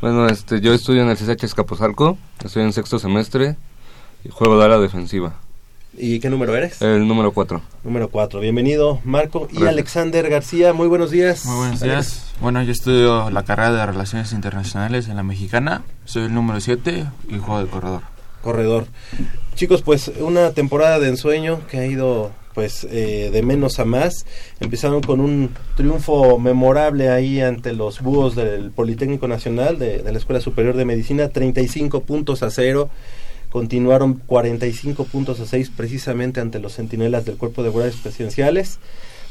[0.00, 3.56] Bueno, este, yo estudio en el CSH Escaposalco, estoy en sexto semestre
[4.24, 5.34] y juego de ala defensiva.
[5.96, 6.80] ¿Y qué número eres?
[6.80, 7.60] El número 4.
[7.82, 8.38] Número 4.
[8.38, 9.48] Bienvenido, Marco.
[9.50, 9.64] Y.
[9.64, 11.44] Alexander García, muy buenos días.
[11.46, 11.94] Muy buenos días.
[11.94, 12.34] Alex.
[12.40, 15.82] Bueno, yo estudio la carrera de Relaciones Internacionales en la Mexicana.
[16.04, 18.02] Soy el número 7 y juego de corredor.
[18.42, 18.86] Corredor.
[19.56, 24.26] Chicos, pues una temporada de ensueño que ha ido pues eh, de menos a más.
[24.58, 30.40] Empezaron con un triunfo memorable ahí ante los búhos del Politécnico Nacional de, la Escuela
[30.40, 32.90] Superior de Medicina, 35 puntos a cero.
[33.50, 38.80] Continuaron 45 puntos a 6 precisamente ante los centinelas del Cuerpo de Guardias Presidenciales,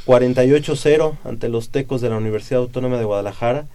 [0.06, 3.66] 48-0 ante los Tecos de la Universidad Autónoma de Guadalajara,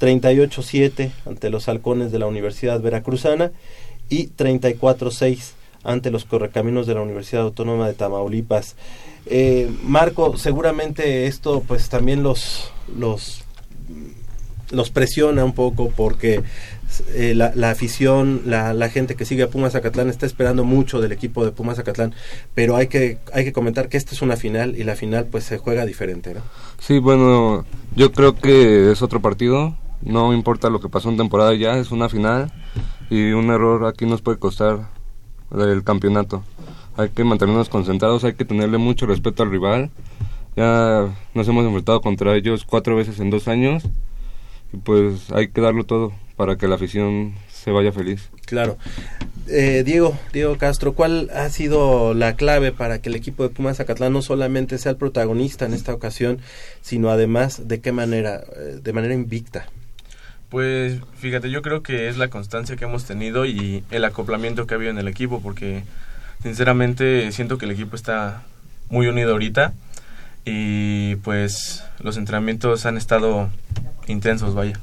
[0.00, 3.52] 38-7 ante los Halcones de la Universidad Veracruzana.
[4.08, 5.52] Y 34-6
[5.84, 8.76] ante los Correcaminos de la Universidad Autónoma de Tamaulipas.
[9.26, 13.44] Eh, Marco, seguramente esto pues también los, los,
[14.70, 16.42] los presiona un poco porque
[17.14, 21.00] eh, la, la, afición, la, la, gente que sigue a Pumas Acatlán está esperando mucho
[21.00, 22.14] del equipo de Pumas Acatlán,
[22.54, 25.44] pero hay que, hay que comentar que esta es una final y la final pues
[25.44, 26.42] se juega diferente, ¿no?
[26.78, 27.64] Sí, bueno,
[27.94, 31.92] yo creo que es otro partido, no importa lo que pasó en temporada ya, es
[31.92, 32.52] una final
[33.08, 34.88] y un error aquí nos puede costar
[35.54, 36.42] el campeonato.
[36.96, 39.90] Hay que mantenernos concentrados, hay que tenerle mucho respeto al rival.
[40.56, 43.84] Ya nos hemos enfrentado contra ellos cuatro veces en dos años
[44.72, 48.30] y pues hay que darlo todo para que la afición se vaya feliz.
[48.46, 48.76] Claro.
[49.48, 53.78] Eh, Diego, Diego Castro, ¿cuál ha sido la clave para que el equipo de Pumas
[53.78, 56.38] Zacatlán no solamente sea el protagonista en esta ocasión,
[56.80, 59.66] sino además de qué manera, eh, de manera invicta?
[60.52, 64.74] Pues fíjate, yo creo que es la constancia que hemos tenido y el acoplamiento que
[64.74, 65.82] ha habido en el equipo, porque
[66.42, 68.42] sinceramente siento que el equipo está
[68.90, 69.72] muy unido ahorita
[70.44, 73.48] y pues los entrenamientos han estado
[74.08, 74.78] intensos, vaya.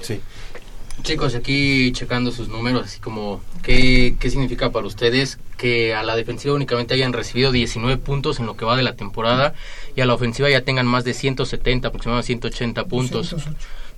[0.00, 0.20] Sí.
[1.02, 6.14] Chicos, aquí checando sus números, así como, ¿qué, ¿qué significa para ustedes que a la
[6.14, 9.52] defensiva únicamente hayan recibido 19 puntos en lo que va de la temporada
[9.96, 13.34] y a la ofensiva ya tengan más de 170, aproximadamente 180 puntos?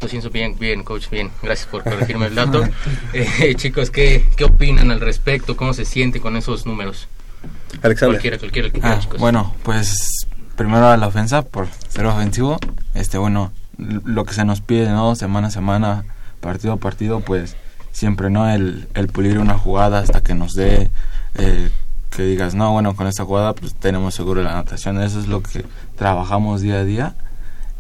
[0.01, 2.65] 200, bien, bien, coach, bien, gracias por corregirme el dato.
[3.13, 5.57] eh, chicos, ¿qué, ¿qué opinan al respecto?
[5.57, 7.07] ¿Cómo se siente con esos números?
[7.83, 8.15] Alexander.
[8.15, 9.21] Cualquiera, cualquiera, cualquiera ah, chicos.
[9.21, 12.59] Bueno, pues primero a la ofensa por ser ofensivo.
[12.95, 15.15] Este, bueno, lo que se nos pide, ¿no?
[15.15, 16.05] Semana a semana,
[16.41, 17.57] partido a partido, pues
[17.93, 18.51] siempre, ¿no?
[18.51, 20.91] El, el pulir una jugada hasta que nos dé
[21.35, 21.71] eh,
[22.11, 25.01] que digas, no, bueno, con esta jugada pues tenemos seguro la anotación.
[25.01, 25.65] Eso es lo que
[25.97, 27.15] trabajamos día a día.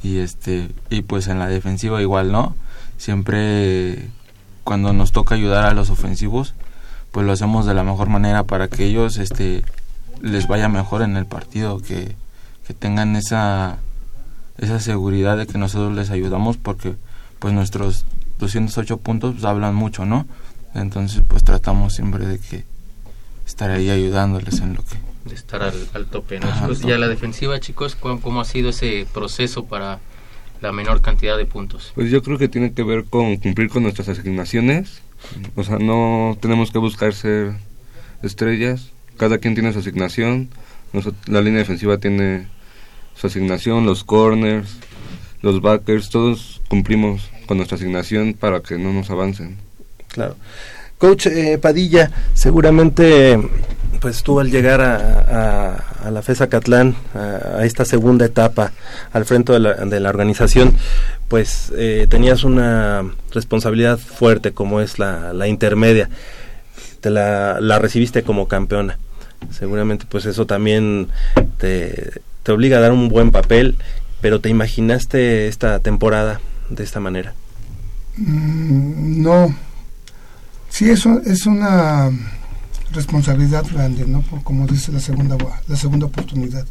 [0.02, 2.54] Y este y pues en la defensiva igual, ¿no?
[2.96, 4.08] Siempre
[4.64, 6.54] cuando nos toca ayudar a los ofensivos,
[7.12, 9.64] pues lo hacemos de la mejor manera para que ellos este
[10.20, 12.14] les vaya mejor en el partido, que,
[12.66, 13.78] que tengan esa
[14.58, 16.94] esa seguridad de que nosotros les ayudamos porque
[17.38, 18.04] pues nuestros
[18.38, 20.26] 208 puntos pues, hablan mucho, ¿no?
[20.74, 22.64] Entonces pues tratamos siempre de que
[23.46, 26.48] estar ahí ayudándoles en lo que de estar al, al tope, ¿no?
[26.48, 26.82] Ajá, chicos?
[26.82, 26.88] no.
[26.88, 29.98] Y a la defensiva, chicos, ¿cómo, cómo ha sido ese proceso para
[30.60, 31.92] la menor cantidad de puntos?
[31.94, 35.02] Pues yo creo que tiene que ver con cumplir con nuestras asignaciones.
[35.56, 37.52] O sea, no tenemos que buscar ser
[38.22, 38.90] estrellas.
[39.16, 40.48] Cada quien tiene su asignación.
[40.92, 42.46] Noso- la línea defensiva tiene
[43.14, 44.78] su asignación, los corners,
[45.42, 49.56] los backers, todos cumplimos con nuestra asignación para que no nos avancen.
[50.08, 50.36] Claro.
[50.98, 53.38] Coach eh, Padilla, seguramente
[54.00, 58.72] pues tú al llegar a, a- la FESA Catlán, a, a esta segunda etapa
[59.12, 60.74] al frente de la, de la organización,
[61.28, 66.08] pues eh, tenías una responsabilidad fuerte como es la, la intermedia.
[67.00, 68.98] Te la, la recibiste como campeona.
[69.50, 71.08] Seguramente pues eso también
[71.58, 73.76] te, te obliga a dar un buen papel,
[74.20, 77.32] pero ¿te imaginaste esta temporada de esta manera?
[78.16, 79.54] Mm, no.
[80.68, 82.10] Sí, eso es una
[82.92, 84.22] responsabilidad grande, ¿no?
[84.22, 86.66] Por, como dice la segunda la segunda oportunidad.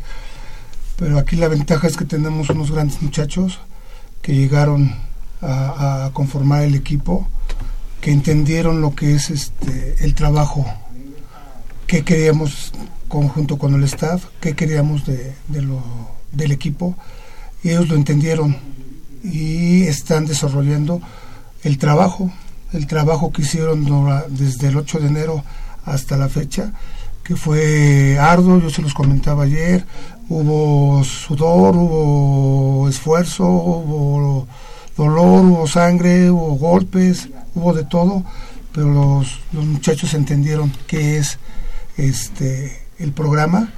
[0.98, 3.60] Pero aquí la ventaja es que tenemos unos grandes muchachos
[4.22, 4.94] que llegaron
[5.42, 7.28] a, conformar el equipo,
[8.02, 10.66] que entendieron lo que es este el trabajo
[11.88, 12.74] que queríamos
[13.08, 15.82] conjunto con el staff, qué queríamos de, de lo,
[16.32, 16.96] del equipo,
[17.64, 18.58] y ellos lo entendieron
[19.24, 21.02] y están desarrollando
[21.64, 22.32] el trabajo,
[22.74, 23.88] el trabajo que hicieron
[24.30, 25.44] desde el 8 de enero
[25.86, 26.74] hasta la fecha,
[27.24, 29.86] que fue arduo, yo se los comentaba ayer,
[30.30, 34.48] hubo sudor, hubo esfuerzo, hubo
[34.98, 38.23] dolor, hubo sangre, hubo golpes, hubo de todo,
[38.73, 41.40] pero los, los muchachos entendieron qué es
[41.98, 43.71] este el programa,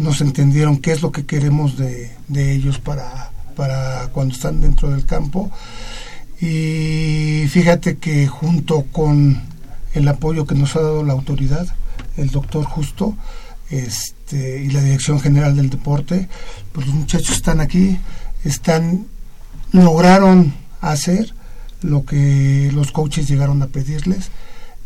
[0.00, 4.90] nos entendieron qué es lo que queremos de, de ellos para, para cuando están dentro
[4.90, 5.50] del campo.
[6.40, 9.42] Y fíjate que junto con
[9.94, 11.66] el apoyo que nos ha dado la autoridad,
[12.16, 13.16] el doctor Justo,
[13.70, 16.28] este, y la Dirección General del Deporte,
[16.72, 17.98] pues los muchachos están aquí,
[18.44, 19.06] están,
[19.72, 21.34] lograron hacer
[21.82, 24.30] lo que los coaches llegaron a pedirles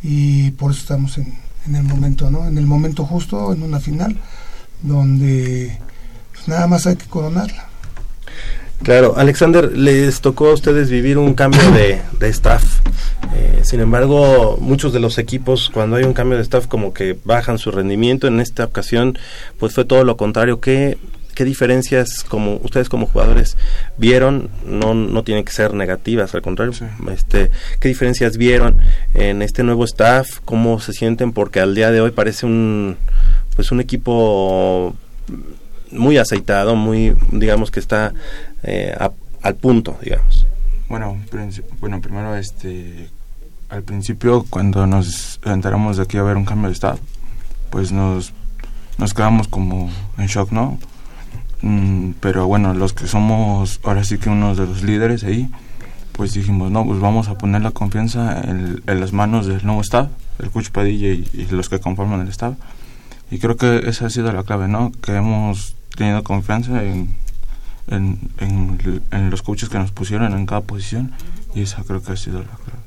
[0.02, 1.34] y por eso estamos en,
[1.66, 2.46] en el momento, ¿no?
[2.46, 4.18] En el momento justo, en una final,
[4.82, 5.78] donde
[6.32, 7.68] pues, nada más hay que coronarla.
[8.82, 12.80] Claro, Alexander, les tocó a ustedes vivir un cambio de, de staff.
[13.34, 17.16] Eh, sin embargo, muchos de los equipos, cuando hay un cambio de staff, como que
[17.24, 18.26] bajan su rendimiento.
[18.26, 19.18] En esta ocasión,
[19.58, 20.60] pues fue todo lo contrario.
[20.60, 20.98] ¿Qué,
[21.34, 23.56] qué diferencias, como ustedes como jugadores,
[23.96, 24.50] vieron?
[24.66, 26.74] No, no tienen que ser negativas, al contrario.
[27.10, 27.50] Este,
[27.80, 28.78] ¿Qué diferencias vieron
[29.14, 30.40] en este nuevo staff?
[30.44, 31.32] ¿Cómo se sienten?
[31.32, 32.96] Porque al día de hoy parece un,
[33.56, 34.94] pues un equipo
[35.94, 38.12] muy aceitado, muy, digamos que está
[38.62, 40.46] eh, a- al punto, digamos.
[40.88, 41.16] Bueno,
[41.80, 43.08] bueno, primero este
[43.70, 46.98] al principio cuando nos enteramos de que iba a haber un cambio de estado,
[47.70, 48.32] pues nos
[48.98, 50.78] nos quedamos como en shock, ¿no?
[51.62, 55.50] Mm, pero bueno, los que somos ahora sí que unos de los líderes ahí,
[56.12, 60.08] pues dijimos, no, pues vamos a poner la confianza en, las manos del nuevo staff,
[60.38, 62.54] el coach Padilla y, y los que conforman el staff.
[63.30, 64.92] Y creo que esa ha sido la clave, ¿no?
[65.02, 67.14] Que hemos tenido confianza en,
[67.88, 71.12] en, en, en los coaches que nos pusieron en cada posición
[71.54, 72.80] y esa creo que ha sido la clave.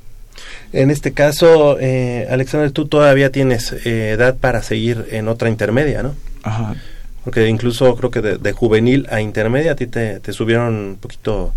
[0.72, 6.02] En este caso, eh, Alexander, tú todavía tienes eh, edad para seguir en otra intermedia,
[6.02, 6.14] ¿no?
[6.42, 6.76] Ajá.
[7.24, 10.96] Porque incluso creo que de, de juvenil a intermedia a ti te, te subieron un
[10.96, 11.52] poquito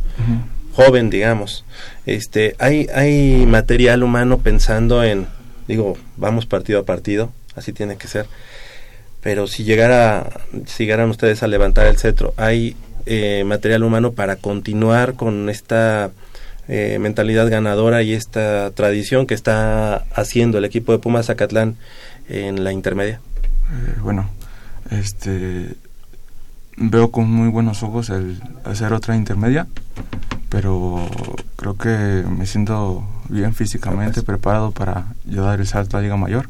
[0.73, 1.63] joven, digamos.
[2.05, 5.27] Este, hay, hay material humano pensando en,
[5.67, 8.25] digo, vamos partido a partido, así tiene que ser.
[9.21, 10.29] Pero si llegara,
[10.77, 16.11] llegaran ustedes a levantar el cetro, hay eh, material humano para continuar con esta
[16.67, 21.75] eh, mentalidad ganadora y esta tradición que está haciendo el equipo de Pumas Zacatlán
[22.29, 23.19] en la intermedia.
[23.71, 24.29] Eh, bueno,
[24.89, 25.75] este
[26.77, 29.67] veo con muy buenos ojos el hacer otra intermedia,
[30.49, 31.09] pero
[31.55, 36.49] creo que me siento bien físicamente preparado para yo dar el salto a Liga Mayor.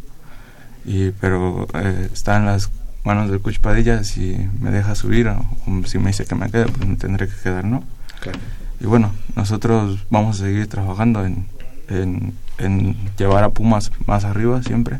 [0.85, 2.69] Y pero eh, está en las
[3.03, 6.49] manos del coach Padilla si me deja subir o, o si me dice que me
[6.49, 7.83] quede, pues me tendré que quedar, ¿no?
[8.19, 8.39] Claro.
[8.79, 11.45] Y bueno, nosotros vamos a seguir trabajando en,
[11.89, 14.99] en, en llevar a Pumas más arriba siempre.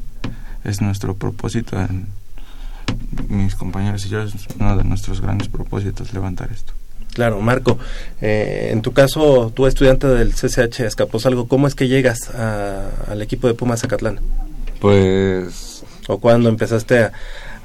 [0.63, 2.07] Es nuestro propósito en,
[3.29, 6.73] mis compañeros y yo es uno de nuestros grandes propósitos levantar esto.
[7.13, 7.77] Claro, Marco,
[8.21, 13.21] eh, en tu caso, tú estudiante del CCH Escaposalgo, ¿cómo es que llegas a- al
[13.21, 14.19] equipo de Pumas Zacatlán?
[14.79, 15.70] Pues,
[16.07, 17.09] ¿O cuándo empezaste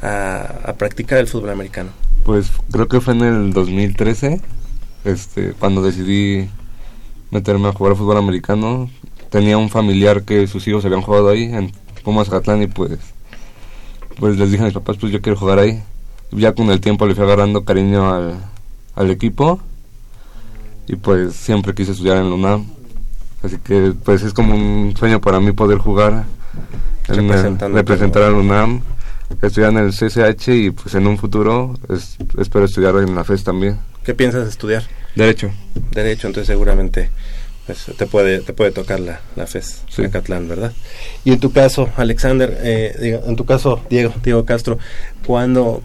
[0.03, 1.91] a, practicar el fútbol americano?
[2.27, 4.41] pues creo que fue en el 2013,
[5.05, 6.49] este, cuando decidí
[7.31, 8.91] meterme a jugar fútbol americano.
[9.31, 11.71] Tenía un familiar que sus hijos habían jugado ahí en
[12.03, 12.99] Pumas Zacatlán y pues,
[14.19, 15.81] pues les dije a mis papás, pues yo quiero jugar ahí.
[16.33, 18.41] Ya con el tiempo le fui agarrando cariño al,
[18.97, 19.61] al equipo
[20.89, 22.67] y pues siempre quise estudiar en la UNAM.
[23.45, 26.25] Así que pues es como un sueño para mí poder jugar
[27.09, 28.83] Representando representar a la UNAM,
[29.43, 33.45] estudiar en el CCH y pues en un futuro es- espero estudiar en la FES
[33.45, 33.79] también.
[34.05, 34.85] ¿Qué piensas estudiar?
[35.15, 35.51] Derecho.
[35.93, 37.11] Derecho, entonces seguramente
[37.67, 40.73] pues, te puede te puede tocar la, la FES Zacatlán, ¿verdad?
[41.25, 44.79] Y en tu caso, Alexander, eh, digo, en tu caso, Diego, Diego Castro,
[45.27, 45.81] ¿cuándo,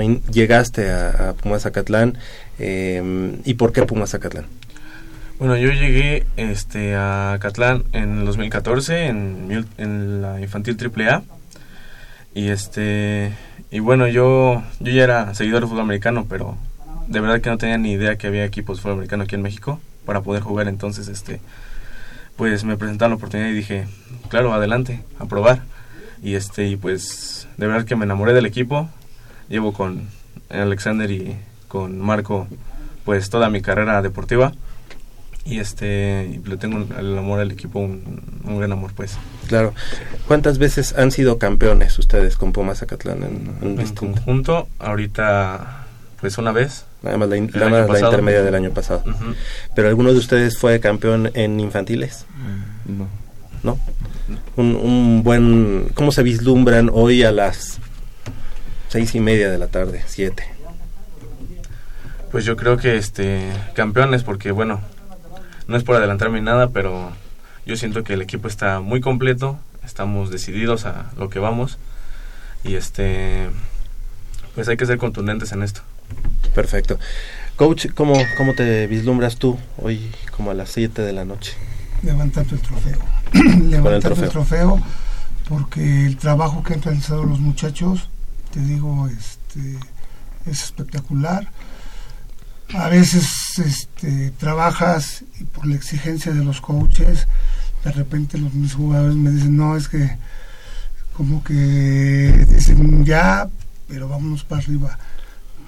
[0.00, 2.16] in- llegaste a, a Pumas Zacatlán
[2.58, 4.46] eh, y por qué Pumas Zacatlán?
[5.40, 11.22] Bueno, yo llegué este, a Catlán en el 2014 en, en la infantil AAA.
[12.34, 13.32] Y este
[13.70, 16.58] y bueno, yo yo ya era seguidor de fútbol americano, pero
[17.06, 19.40] de verdad que no tenía ni idea que había equipos de fútbol americano aquí en
[19.40, 21.40] México para poder jugar, entonces este
[22.36, 23.86] pues me presentaron la oportunidad y dije,
[24.28, 25.62] claro, adelante, a probar.
[26.22, 28.90] Y este y pues de verdad que me enamoré del equipo.
[29.48, 30.02] Llevo con
[30.50, 31.34] Alexander y
[31.66, 32.46] con Marco
[33.06, 34.52] pues toda mi carrera deportiva
[35.44, 39.16] y este le tengo el amor al equipo un, un gran amor pues
[39.48, 39.74] Claro.
[40.28, 45.86] ¿Cuántas veces han sido campeones ustedes con Pumas Zacatlán en, en en conjunto ahorita
[46.20, 49.02] pues una vez Nada más la, in- nada la intermedia del año pasado.
[49.74, 52.26] ¿Pero alguno de ustedes fue campeón en infantiles?
[52.84, 53.08] No.
[53.62, 53.78] ¿No?
[54.56, 55.90] Un, un buen...
[55.94, 57.78] ¿Cómo se vislumbran hoy a las
[58.88, 60.44] seis y media de la tarde, siete?
[62.30, 63.40] pues yo creo que este
[63.74, 64.80] campeones porque bueno
[65.70, 67.10] no es por adelantarme nada pero
[67.64, 71.78] yo siento que el equipo está muy completo estamos decididos a lo que vamos
[72.64, 73.48] y este
[74.54, 75.80] pues hay que ser contundentes en esto
[76.54, 76.98] Perfecto.
[77.56, 81.54] Coach, ¿cómo, ¿cómo te vislumbras tú hoy como a las 7 de la noche?
[82.02, 82.98] levantando el trofeo.
[83.32, 84.30] levantando el trofeo.
[84.30, 84.82] trofeo.
[85.48, 88.08] porque el trabajo que han realizado los muchachos,
[88.52, 89.78] te digo, este
[90.46, 91.48] es espectacular.
[92.74, 97.26] A veces este, trabajas y por la exigencia de los coaches,
[97.84, 100.16] de repente los mis jugadores me dicen, no, es que
[101.14, 103.48] como que dicen ya,
[103.88, 104.98] pero vámonos para arriba.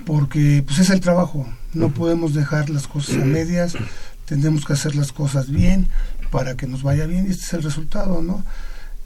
[0.07, 3.75] Porque pues es el trabajo, no podemos dejar las cosas a medias,
[4.25, 5.89] tenemos que hacer las cosas bien
[6.31, 7.27] para que nos vaya bien.
[7.27, 8.45] Y este es el resultado, ¿no?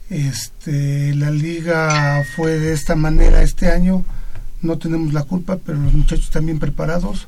[0.09, 4.05] Este, la liga fue de esta manera este año,
[4.61, 7.27] no tenemos la culpa, pero los muchachos están bien preparados,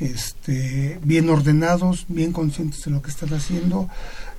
[0.00, 3.88] este, bien ordenados, bien conscientes de lo que están haciendo,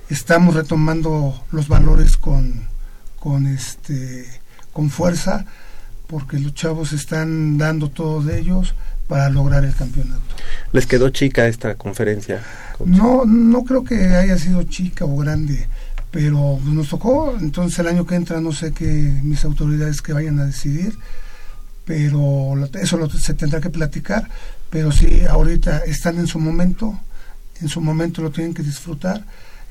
[0.08, 2.62] estamos retomando los valores con,
[3.18, 4.26] con este,
[4.72, 5.44] con fuerza,
[6.06, 8.74] porque los chavos están dando todo de ellos
[9.08, 10.20] para lograr el campeonato.
[10.72, 12.42] ¿Les quedó chica esta conferencia?
[12.84, 15.66] No, no creo que haya sido chica o grande,
[16.10, 18.84] pero nos tocó, entonces el año que entra no sé qué
[19.22, 20.96] mis autoridades que vayan a decidir,
[21.84, 24.28] pero eso lo- se tendrá que platicar,
[24.70, 26.98] pero sí, ahorita están en su momento,
[27.60, 29.24] en su momento lo tienen que disfrutar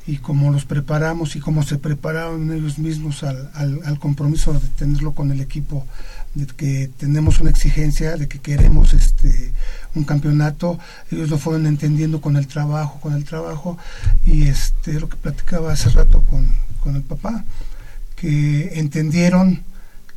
[0.07, 4.59] y como los preparamos y como se prepararon ellos mismos al, al, al compromiso de
[4.69, 5.85] tenerlo con el equipo,
[6.33, 9.51] de que tenemos una exigencia, de que queremos este
[9.95, 10.79] un campeonato,
[11.11, 13.77] ellos lo fueron entendiendo con el trabajo, con el trabajo,
[14.25, 16.47] y este lo que platicaba hace rato con,
[16.81, 17.43] con el papá,
[18.15, 19.63] que entendieron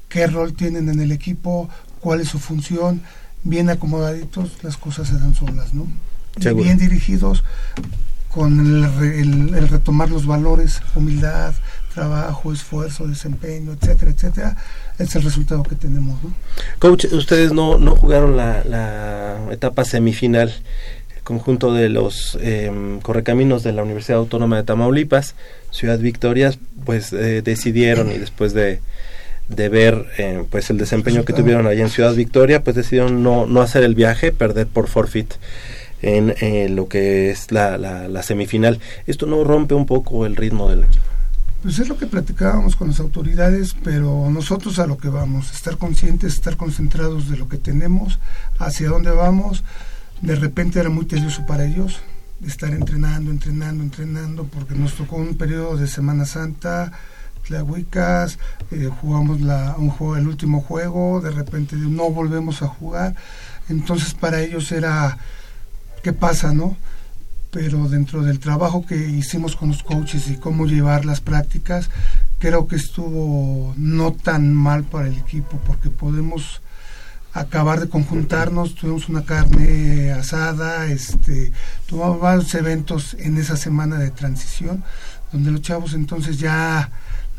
[0.08, 1.68] qué rol tienen en el equipo,
[2.00, 3.02] cuál es su función,
[3.44, 5.86] bien acomodaditos, las cosas se dan solas, ¿no?
[6.40, 6.64] Seguro.
[6.64, 7.42] bien dirigidos,
[8.28, 8.84] con el,
[9.14, 11.52] el- el retomar los valores, humildad,
[11.92, 14.56] trabajo, esfuerzo, desempeño, etcétera, etcétera,
[14.98, 16.32] es el resultado que tenemos, ¿no?
[16.78, 20.54] Coach, ustedes no, no jugaron la, la etapa semifinal,
[21.16, 25.34] el conjunto de los em, correcaminos de la Universidad Autónoma de Tamaulipas,
[25.72, 28.80] Ciudad Victorias, pues eh, decidieron y después de,
[29.54, 33.46] de ver eh, pues el desempeño que tuvieron allá en Ciudad Victoria, pues decidieron no,
[33.46, 35.34] no hacer el viaje, perder por forfeit
[36.02, 38.80] en eh, lo que es la, la, la semifinal.
[39.06, 41.04] ¿Esto no rompe un poco el ritmo del equipo?
[41.62, 45.76] Pues es lo que platicábamos con las autoridades, pero nosotros a lo que vamos, estar
[45.76, 48.18] conscientes, estar concentrados de lo que tenemos,
[48.58, 49.62] hacia dónde vamos.
[50.22, 52.00] De repente era muy tedioso para ellos
[52.46, 56.92] estar entrenando, entrenando, entrenando, porque nos tocó un periodo de Semana Santa
[57.50, 58.38] Tlahuicas,
[58.70, 63.16] eh, jugamos un juego, el último juego, de repente no volvemos a jugar.
[63.68, 65.18] Entonces para ellos era,
[66.04, 66.76] ¿qué pasa, no?
[67.50, 71.90] Pero dentro del trabajo que hicimos con los coaches y cómo llevar las prácticas,
[72.38, 76.62] creo que estuvo no tan mal para el equipo porque podemos
[77.32, 81.50] acabar de conjuntarnos, tuvimos una carne asada, este,
[81.86, 84.84] tuvimos varios eventos en esa semana de transición,
[85.32, 86.90] donde los chavos entonces ya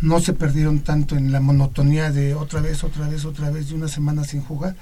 [0.01, 3.75] no se perdieron tanto en la monotonía de otra vez, otra vez, otra vez, de
[3.75, 4.75] una semana sin jugar.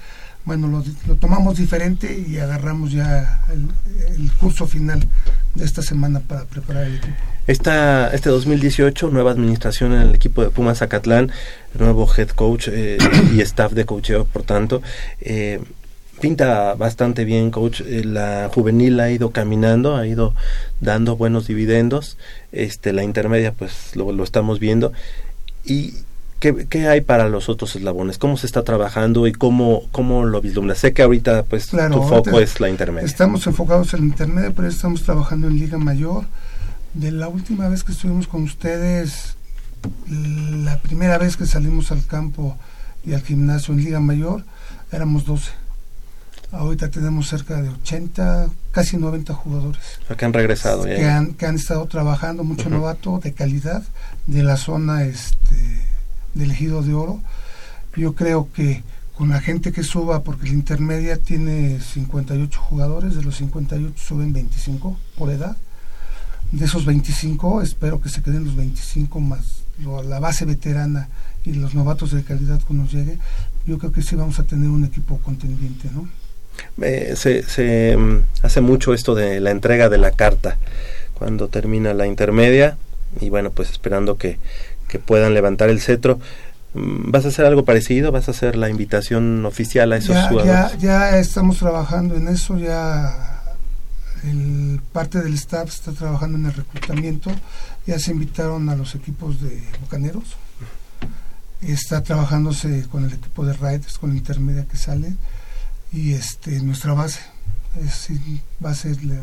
[0.44, 3.68] Bueno, lo, tomamos diferente y agarramos ya el,
[4.16, 5.06] el curso final
[5.54, 7.16] de esta semana para preparar el equipo.
[7.46, 11.32] Esta, este 2018, nueva administración en el equipo de Pumas Zacatlán,
[11.78, 12.96] nuevo head coach eh,
[13.34, 14.82] y staff de coacheo, por tanto.
[15.20, 15.60] Eh,
[16.20, 17.80] pinta bastante bien, coach.
[17.80, 20.34] Eh, la juvenil ha ido caminando, ha ido
[20.80, 22.18] dando buenos dividendos.
[22.52, 24.92] Este, la intermedia, pues lo, lo estamos viendo.
[25.64, 25.94] ¿Y
[26.40, 28.18] qué, qué hay para los otros eslabones?
[28.18, 30.78] ¿Cómo se está trabajando y cómo, cómo lo vislumbras?
[30.78, 33.06] Sé que ahorita, pues, Claro, tu foco es la intermedia.
[33.06, 36.24] Estamos enfocados en la intermedia, pero estamos trabajando en Liga Mayor.
[36.94, 39.36] De la última vez que estuvimos con ustedes,
[40.08, 42.56] la primera vez que salimos al campo
[43.04, 44.44] y al gimnasio en Liga Mayor,
[44.90, 45.52] éramos 12.
[46.52, 50.86] Ahorita tenemos cerca de 80, casi 90 jugadores O sea, que han regresado.
[50.86, 50.96] ya.
[50.96, 52.76] que han, que han estado trabajando, mucho Ujú.
[52.78, 53.82] novato de calidad
[54.26, 55.56] de la zona este,
[56.34, 57.20] del ejido de oro.
[57.96, 58.82] Yo creo que
[59.16, 64.32] con la gente que suba, porque la intermedia tiene 58 jugadores, de los 58 suben
[64.32, 65.56] 25 por edad.
[66.52, 71.08] De esos 25, espero que se queden los 25 más lo- la base veterana
[71.44, 73.18] y los novatos de calidad que nos llegue.
[73.66, 76.08] Yo creo que sí vamos a tener un equipo contendiente, ¿no?
[76.80, 80.56] Eh, se se mm, hace mucho esto de la entrega de la carta
[81.14, 82.76] cuando termina la intermedia
[83.20, 84.38] y bueno, pues esperando que,
[84.88, 86.18] que puedan levantar el cetro.
[86.74, 88.12] Mm, ¿Vas a hacer algo parecido?
[88.12, 90.72] ¿Vas a hacer la invitación oficial a esos ya, jugadores?
[90.80, 93.42] ya, ya estamos trabajando en eso, ya
[94.24, 97.30] el, parte del staff está trabajando en el reclutamiento,
[97.86, 100.36] ya se invitaron a los equipos de Bucaneros,
[101.62, 105.14] está trabajándose con el equipo de Raiders, con la intermedia que sale,
[105.92, 107.20] y este nuestra base
[107.82, 108.08] es,
[108.64, 109.20] va a ser la,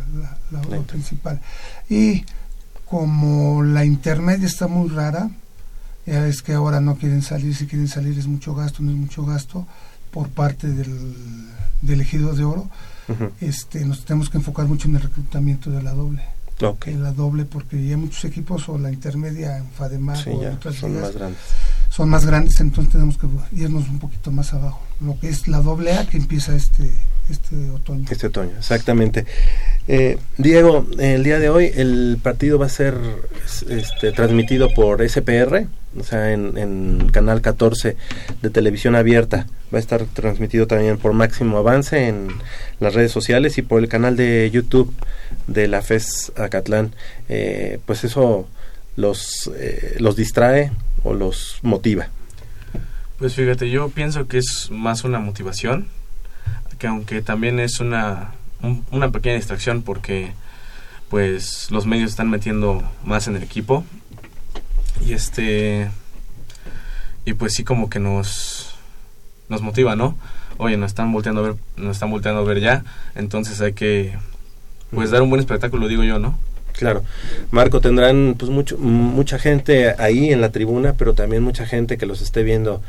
[0.51, 1.39] la- principal.
[1.89, 2.23] Y
[2.85, 5.29] como la intermedia está muy rara,
[6.05, 8.97] ya ves que ahora no quieren salir, si quieren salir es mucho gasto, no es
[8.97, 9.67] mucho gasto
[10.11, 11.47] por parte del,
[11.81, 12.69] del ejido de oro.
[13.41, 16.23] Este, nos tenemos que enfocar mucho en el reclutamiento de la doble.
[16.91, 20.51] En la doble, porque ya muchos equipos o la intermedia en Fademar Sí, o ya,
[20.53, 21.39] otras son ligas más grandes.
[21.97, 24.79] Son más grandes, entonces tenemos que irnos un poquito más abajo.
[25.01, 26.91] Lo que es la doble A que empieza este,
[27.27, 28.05] este otoño.
[28.07, 29.25] Este otoño, exactamente.
[29.87, 32.93] Eh, Diego, el día de hoy el partido va a ser
[33.67, 35.65] este, transmitido por SPR,
[35.99, 37.97] o sea, en, en Canal 14
[38.43, 39.47] de televisión abierta.
[39.73, 42.27] Va a estar transmitido también por Máximo Avance en
[42.79, 44.93] las redes sociales y por el canal de YouTube
[45.47, 46.93] de la FES Acatlán.
[47.27, 48.47] Eh, pues eso
[48.95, 50.71] los, eh, los distrae
[51.03, 52.07] o los motiva.
[53.19, 55.87] Pues fíjate, yo pienso que es más una motivación,
[56.77, 58.31] que aunque también es una,
[58.61, 60.31] un- una pequeña distracción porque
[61.09, 63.83] pues los medios están metiendo más en el equipo
[65.05, 65.89] y este
[67.25, 68.75] y pues sí como que nos
[69.49, 70.17] nos motiva, ¿no?
[70.57, 72.83] Oye, nos están volteando a ver, nos están volteando a ver ya,
[73.15, 74.17] entonces hay que
[74.91, 76.37] pues dar un buen espectáculo, digo yo, ¿no?
[76.77, 77.03] Claro.
[77.51, 82.05] Marco, tendrán pues mucho, mucha gente ahí en la tribuna, pero también mucha gente que
[82.05, 82.81] los esté viendo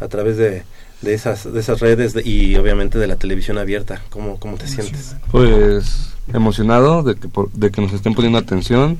[0.00, 0.62] a través de,
[1.02, 4.00] de esas de esas redes de- y obviamente de la televisión abierta.
[4.10, 5.16] ¿Cómo, cómo te sientes?
[5.30, 8.98] Pues emocionado de que, por- de que nos estén poniendo atención.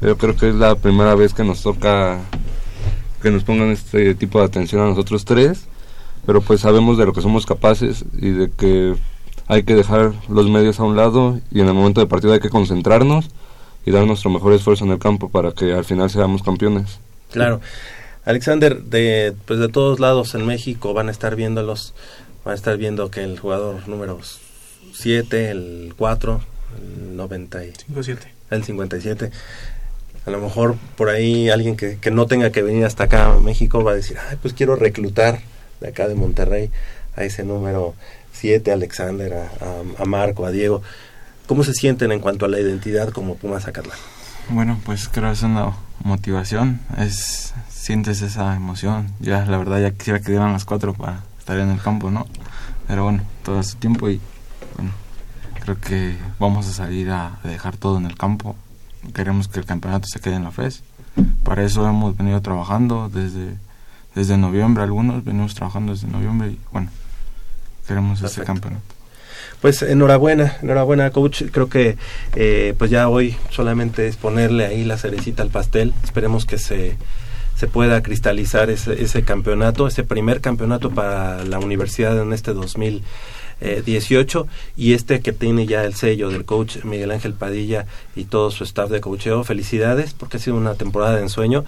[0.00, 2.18] Yo creo que es la primera vez que nos toca
[3.22, 5.66] que nos pongan este tipo de atención a nosotros tres.
[6.24, 8.94] Pero pues sabemos de lo que somos capaces y de que
[9.46, 12.40] hay que dejar los medios a un lado y en el momento de partido hay
[12.40, 13.28] que concentrarnos
[13.86, 16.98] y dar nuestro mejor esfuerzo en el campo para que al final seamos campeones.
[17.32, 17.60] Claro.
[18.26, 21.94] Alexander, de pues de todos lados en México van a estar viéndolos,
[22.44, 24.18] van a estar viendo que el jugador número
[24.92, 26.40] 7, el 4,
[26.78, 28.18] el 90 y 5-7.
[28.50, 29.30] el 57.
[30.26, 33.38] A lo mejor por ahí alguien que, que no tenga que venir hasta acá a
[33.40, 35.38] México va a decir, ay, pues quiero reclutar
[35.80, 36.70] de acá de Monterrey
[37.14, 37.94] a ese número
[38.32, 40.82] 7, Alexander, a, a- a Marco, a Diego.
[41.46, 43.96] ¿Cómo se sienten en cuanto a la identidad como Pumas Zacatlán?
[44.50, 45.72] Bueno, pues creo que es una
[46.04, 49.12] motivación, es sientes esa emoción.
[49.20, 52.26] Ya la verdad ya quisiera que dieran las cuatro para estar en el campo, ¿no?
[52.88, 54.20] Pero bueno, todo su tiempo y
[54.76, 54.90] bueno,
[55.60, 58.56] creo que vamos a salir a, a dejar todo en el campo.
[59.14, 60.82] Queremos que el campeonato se quede en la FES,
[61.44, 63.56] para eso hemos venido trabajando desde,
[64.14, 66.90] desde noviembre, algunos venimos trabajando desde noviembre y bueno,
[67.86, 68.46] queremos Perfecto.
[68.46, 68.95] campeonato.
[69.60, 71.44] Pues enhorabuena, enhorabuena coach.
[71.50, 71.96] Creo que
[72.34, 75.94] eh, pues ya hoy solamente es ponerle ahí la cerecita al pastel.
[76.04, 76.96] Esperemos que se,
[77.56, 82.52] se pueda cristalizar ese, ese campeonato, ese primer campeonato para la universidad en este
[83.60, 84.46] 2018
[84.76, 88.64] y este que tiene ya el sello del coach Miguel Ángel Padilla y todo su
[88.64, 89.44] staff de coacheo.
[89.44, 91.64] Felicidades porque ha sido una temporada de ensueño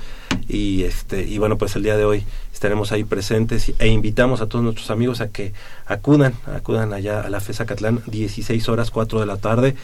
[0.49, 4.47] y este y bueno pues el día de hoy estaremos ahí presentes e invitamos a
[4.49, 5.53] todos nuestros amigos a que
[5.86, 9.76] acudan, acudan allá a la FES Acatlán, 16 horas 4 de la tarde,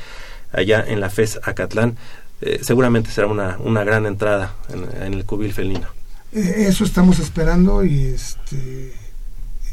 [0.52, 1.96] allá en la FES Acatlán.
[2.40, 5.86] Eh, seguramente será una, una gran entrada en, en el cubil felino.
[6.32, 8.92] Eh, eso estamos esperando y este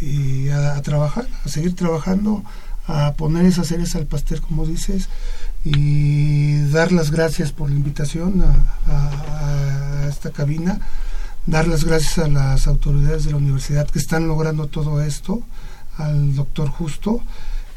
[0.02, 2.44] y a, a trabajar, a seguir trabajando,
[2.88, 5.08] a poner esas ceres al pastel como dices
[5.64, 8.56] y dar las gracias por la invitación a,
[8.92, 10.80] a- a esta cabina,
[11.46, 15.42] dar las gracias a las autoridades de la universidad que están logrando todo esto,
[15.98, 17.22] al doctor Justo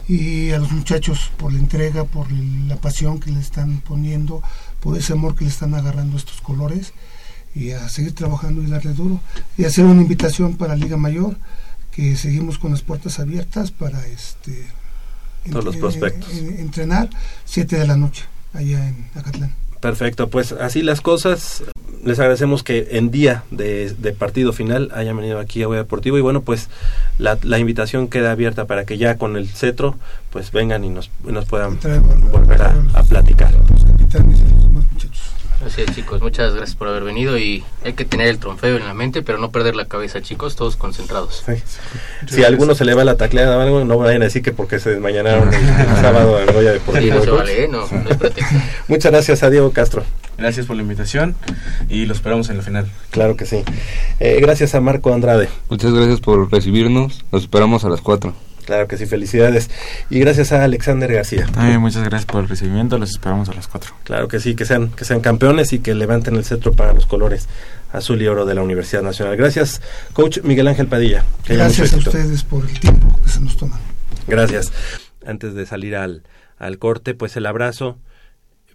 [0.08, 4.42] y a los muchachos por la entrega, por la pasión que le están poniendo,
[4.80, 6.92] por ese amor que le están agarrando estos colores
[7.54, 9.20] y a seguir trabajando y darle duro
[9.56, 11.36] y hacer una invitación para Liga Mayor
[11.94, 14.66] que seguimos con las puertas abiertas para este
[15.50, 16.30] Todos los prospectos.
[16.32, 17.08] en- entrenar
[17.44, 19.52] 7 de la noche allá en Acatlán.
[19.80, 21.62] Perfecto, pues así las cosas.
[22.04, 26.16] Les agradecemos que en día de, de partido final hayan venido aquí a Goya Deportivo
[26.18, 26.68] y bueno, pues
[27.18, 29.96] la, la invitación queda abierta para que ya con el cetro
[30.30, 31.78] pues vengan y nos, y nos puedan
[32.32, 33.54] volver a, a platicar.
[35.64, 38.84] Así es, chicos, muchas gracias por haber venido y hay que tener el trofeo en
[38.84, 41.44] la mente, pero no perder la cabeza, chicos, todos concentrados.
[42.26, 44.52] Si a alguno se le va la tacleada o algo, no vayan a decir que
[44.52, 47.20] porque se desmañanaron el, el sábado en Goya Deportivo.
[47.20, 47.68] Sí, no vale, ¿eh?
[47.68, 47.84] no.
[48.88, 50.04] Muchas gracias a Diego Castro.
[50.36, 51.36] Gracias por la invitación
[51.88, 52.90] y lo esperamos en la final.
[53.10, 53.62] Claro que sí.
[54.18, 55.48] Eh, gracias a Marco Andrade.
[55.68, 57.24] Muchas gracias por recibirnos.
[57.30, 58.34] Los esperamos a las 4.
[58.64, 59.70] Claro que sí, felicidades.
[60.10, 61.46] Y gracias a Alexander García.
[61.46, 63.94] También muchas gracias por el recibimiento, los esperamos a las 4.
[64.04, 67.06] Claro que sí, que sean, que sean campeones y que levanten el cetro para los
[67.06, 67.48] colores
[67.92, 69.36] azul y oro de la Universidad Nacional.
[69.36, 69.80] Gracias,
[70.12, 71.24] coach Miguel Ángel Padilla.
[71.44, 73.80] Que Gracias a ustedes por el tiempo que se nos toman.
[74.26, 74.72] Gracias.
[75.24, 76.22] Antes de salir al,
[76.58, 77.98] al corte, pues el abrazo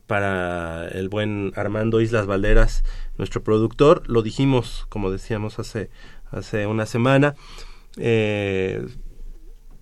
[0.07, 2.83] para el buen Armando Islas Valderas,
[3.17, 4.03] nuestro productor.
[4.07, 5.91] Lo dijimos, como decíamos hace,
[6.31, 7.35] hace una semana.
[7.97, 8.87] Eh,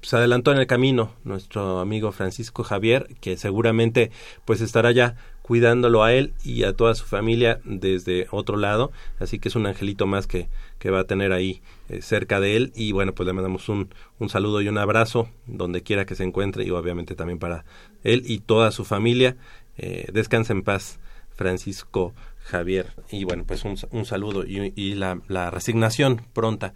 [0.08, 4.10] se adelantó en el camino nuestro amigo Francisco Javier, que seguramente
[4.45, 9.38] pues estará ya cuidándolo a él y a toda su familia desde otro lado, así
[9.38, 10.47] que es un angelito más que,
[10.80, 12.72] que va a tener ahí eh, cerca de él.
[12.74, 16.24] Y bueno pues le mandamos un, un saludo y un abrazo donde quiera que se
[16.24, 17.66] encuentre y obviamente también para
[18.05, 19.36] él y toda su familia,
[19.78, 21.01] eh, descansa en paz
[21.36, 22.14] Francisco
[22.45, 22.93] Javier.
[23.12, 26.74] Y bueno pues un, un saludo y, la resignación pronta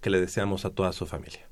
[0.00, 1.51] que le deseamos a toda su familia.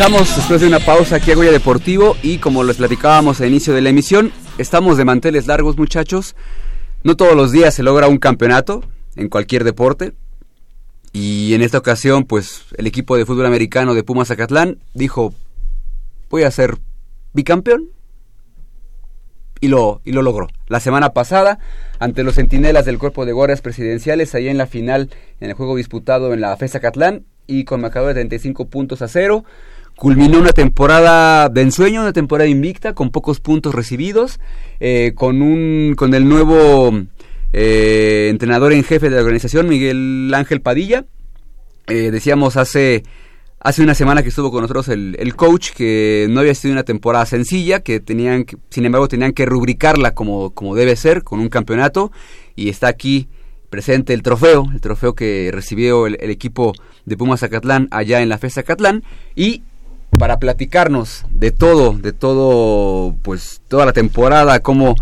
[0.00, 3.74] Regresamos después de una pausa aquí a Goya Deportivo y como les platicábamos al inicio
[3.74, 6.36] de la emisión, estamos de manteles largos muchachos.
[7.04, 8.82] No todos los días se logra un campeonato
[9.14, 10.14] en cualquier deporte.
[11.12, 15.34] Y en esta ocasión, pues el equipo de fútbol americano de Pumas Zacatlán dijo,
[16.30, 16.78] voy a ser
[17.34, 17.90] bicampeón.
[19.60, 20.48] Y lo, y lo logró.
[20.68, 21.58] La semana pasada,
[21.98, 25.76] ante los centinelas del cuerpo de guardias presidenciales, ahí en la final, en el juego
[25.76, 29.44] disputado en la FESA Catlán, y con marcador de 35 puntos a cero,
[30.00, 34.40] culminó una temporada de ensueño, una temporada invicta, con pocos puntos recibidos,
[34.80, 36.90] eh, con, un, con el nuevo
[37.52, 41.04] eh, entrenador en jefe de la organización, Miguel Ángel Padilla.
[41.86, 43.02] Eh, decíamos hace,
[43.60, 46.84] hace una semana que estuvo con nosotros el, el coach, que no había sido una
[46.84, 51.40] temporada sencilla, que tenían, que- sin embargo, tenían que rubricarla como, como debe ser, con
[51.40, 52.10] un campeonato,
[52.56, 53.28] y está aquí
[53.68, 56.72] presente el trofeo, el trofeo que recibió el, el equipo
[57.04, 59.04] de Pumas Zacatlán allá en la FESA Zacatlán,
[59.36, 59.62] y
[60.18, 64.94] para platicarnos de todo, de todo, pues toda la temporada, cómo,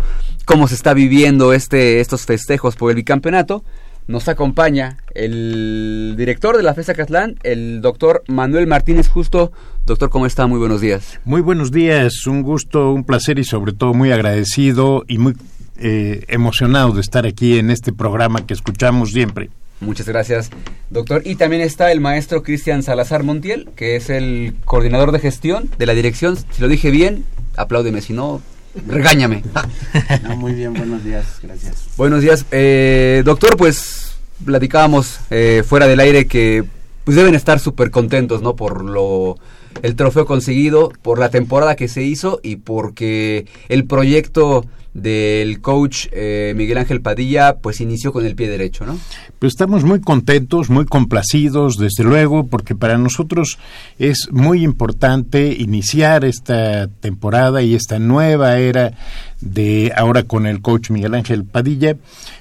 [0.45, 3.63] cómo se está viviendo este, estos festejos por el bicampeonato,
[4.09, 9.51] nos acompaña el director de la FESA Catlán, el doctor Manuel Martínez Justo.
[9.85, 10.47] Doctor, ¿cómo está?
[10.47, 11.19] Muy buenos días.
[11.25, 15.35] Muy buenos días, un gusto, un placer y sobre todo muy agradecido y muy
[15.77, 19.51] eh, emocionado de estar aquí en este programa que escuchamos siempre.
[19.81, 20.49] Muchas gracias,
[20.89, 21.21] doctor.
[21.25, 25.85] Y también está el maestro Cristian Salazar Montiel, que es el coordinador de gestión de
[25.85, 26.37] la dirección.
[26.37, 27.23] Si lo dije bien,
[27.55, 28.41] apláudeme, si no,
[28.87, 29.43] regáñame.
[30.23, 31.85] No, muy bien, buenos días, gracias.
[31.95, 32.45] Buenos días.
[32.51, 34.15] Eh, doctor, pues
[34.45, 36.65] platicábamos eh, fuera del aire que
[37.03, 38.55] pues deben estar súper contentos, ¿no?
[38.55, 39.37] Por lo
[39.81, 46.07] el trofeo conseguido, por la temporada que se hizo y porque el proyecto del coach
[46.11, 48.97] eh, Miguel Ángel Padilla pues inició con el pie derecho, ¿no?
[49.37, 53.57] Pues estamos muy contentos, muy complacidos, desde luego, porque para nosotros
[53.97, 58.93] es muy importante iniciar esta temporada y esta nueva era
[59.41, 61.95] de ahora con el coach Miguel Ángel Padilla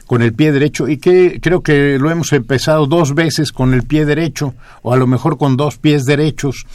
[0.06, 3.84] con el pie derecho y que creo que lo hemos empezado dos veces con el
[3.84, 6.66] pie derecho o a lo mejor con dos pies derechos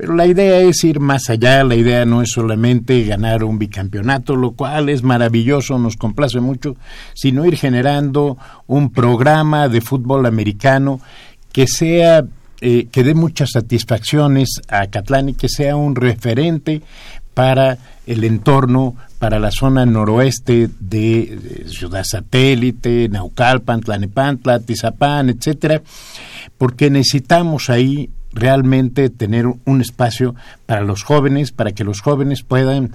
[0.00, 4.34] pero la idea es ir más allá, la idea no es solamente ganar un bicampeonato,
[4.34, 6.76] lo cual es maravilloso, nos complace mucho,
[7.14, 8.38] sino ir generando
[8.68, 11.00] un programa de fútbol americano
[11.52, 12.24] que sea
[12.60, 16.82] eh, que dé muchas satisfacciones a Catlán y que sea un referente
[17.34, 25.82] para el entorno, para la zona noroeste de Ciudad Satélite, Naucalpan, Tlanepantla, Tizapán, etcétera,
[26.56, 30.36] porque necesitamos ahí realmente tener un espacio
[30.66, 32.94] para los jóvenes, para que los jóvenes puedan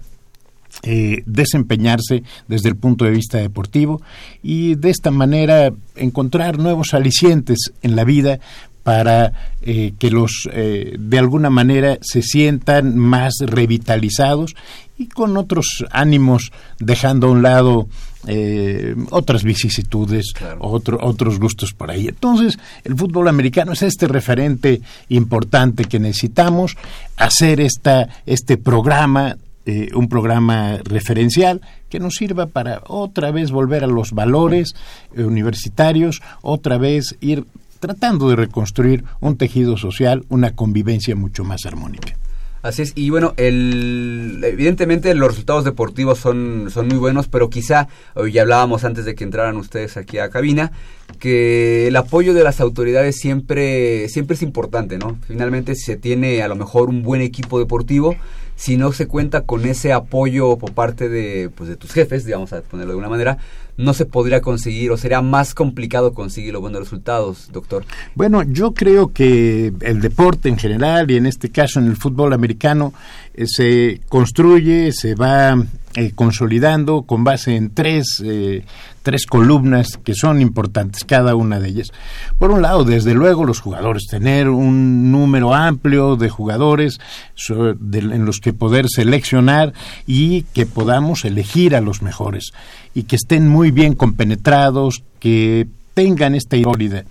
[0.86, 4.01] eh, desempeñarse desde el punto de vista deportivo
[4.41, 8.39] y de esta manera encontrar nuevos alicientes en la vida
[8.83, 9.33] para
[9.63, 14.55] eh, que los eh, de alguna manera se sientan más revitalizados
[14.97, 17.88] y con otros ánimos dejando a un lado
[18.27, 22.07] eh, otras vicisitudes, otro- otros gustos por ahí.
[22.07, 26.75] Entonces, el fútbol americano es este referente importante que necesitamos,
[27.17, 29.36] hacer esta, este programa,
[29.66, 34.76] eh, un programa referencial que nos sirva para otra vez volver a los valores
[35.16, 37.45] eh, universitarios, otra vez ir
[37.80, 42.16] tratando de reconstruir un tejido social, una convivencia mucho más armónica.
[42.66, 47.88] Así es, y bueno, el, evidentemente los resultados deportivos son, son muy buenos, pero quizá,
[48.16, 50.72] hoy ya hablábamos antes de que entraran ustedes aquí a cabina,
[51.20, 55.20] que el apoyo de las autoridades siempre, siempre es importante, ¿no?
[55.28, 58.16] Finalmente, si se tiene a lo mejor un buen equipo deportivo,
[58.56, 62.53] si no se cuenta con ese apoyo por parte de, pues, de tus jefes, digamos
[62.53, 63.38] a ponerlo de alguna manera,
[63.78, 67.86] no se podría conseguir o sería más complicado conseguir los buenos resultados, doctor.
[68.16, 72.34] Bueno, yo creo que el deporte en general y en este caso en el fútbol
[72.34, 72.93] americano
[73.34, 75.58] eh, se construye, se va
[75.95, 78.65] eh, consolidando con base en tres, eh,
[79.01, 81.91] tres columnas que son importantes, cada una de ellas.
[82.37, 86.99] Por un lado, desde luego, los jugadores, tener un número amplio de jugadores
[87.49, 89.71] en los que poder seleccionar
[90.05, 92.51] y que podamos elegir a los mejores
[92.93, 97.05] y que estén muy bien compenetrados, que tengan esta hipólida.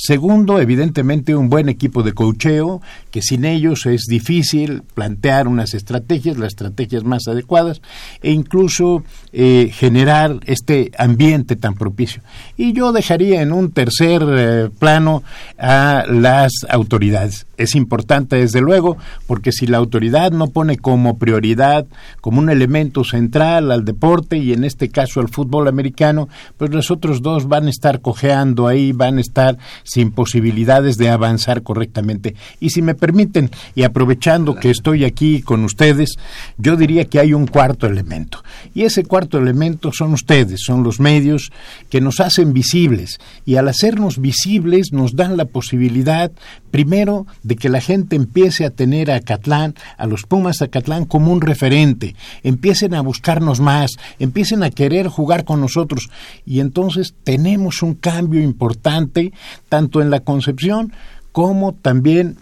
[0.00, 2.80] Segundo, evidentemente un buen equipo de cocheo,
[3.10, 7.82] que sin ellos es difícil plantear unas estrategias, las estrategias más adecuadas,
[8.22, 12.22] e incluso eh, generar este ambiente tan propicio.
[12.56, 15.24] Y yo dejaría en un tercer eh, plano
[15.58, 17.46] a las autoridades.
[17.56, 21.86] Es importante, desde luego, porque si la autoridad no pone como prioridad,
[22.20, 26.92] como un elemento central al deporte y en este caso al fútbol americano, pues los
[26.92, 32.34] otros dos van a estar cojeando ahí, van a estar sin posibilidades de avanzar correctamente.
[32.60, 36.18] Y si me permiten, y aprovechando que estoy aquí con ustedes,
[36.58, 38.42] yo diría que hay un cuarto elemento.
[38.74, 41.50] Y ese cuarto elemento son ustedes, son los medios
[41.88, 43.18] que nos hacen visibles.
[43.46, 46.30] Y al hacernos visibles nos dan la posibilidad,
[46.70, 51.32] primero, de que la gente empiece a tener a Acatlán, a los Pumas Acatlán como
[51.32, 56.10] un referente, empiecen a buscarnos más, empiecen a querer jugar con nosotros
[56.44, 59.32] y entonces tenemos un cambio importante
[59.68, 60.92] tanto en la concepción
[61.32, 62.36] como también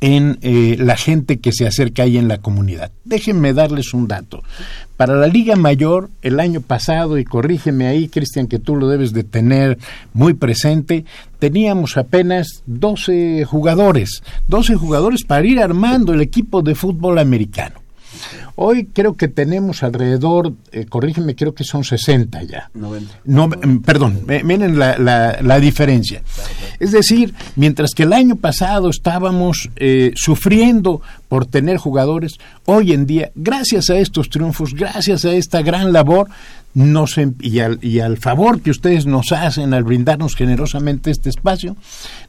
[0.00, 2.92] en eh, la gente que se acerca ahí en la comunidad.
[3.04, 4.42] Déjenme darles un dato.
[4.96, 9.12] Para la Liga Mayor, el año pasado, y corrígeme ahí, Cristian, que tú lo debes
[9.12, 9.78] de tener
[10.12, 11.04] muy presente,
[11.38, 17.77] teníamos apenas 12 jugadores, 12 jugadores para ir armando el equipo de fútbol americano.
[18.56, 22.70] Hoy creo que tenemos alrededor, eh, corrígeme, creo que son 60 ya.
[22.74, 23.20] 90.
[23.24, 23.48] No,
[23.84, 26.22] perdón, miren la, la, la diferencia.
[26.80, 33.06] Es decir, mientras que el año pasado estábamos eh, sufriendo por tener jugadores, hoy en
[33.06, 36.28] día, gracias a estos triunfos, gracias a esta gran labor,
[36.78, 41.28] nos, em- y, al, y al favor que ustedes nos hacen al brindarnos generosamente este
[41.28, 41.76] espacio,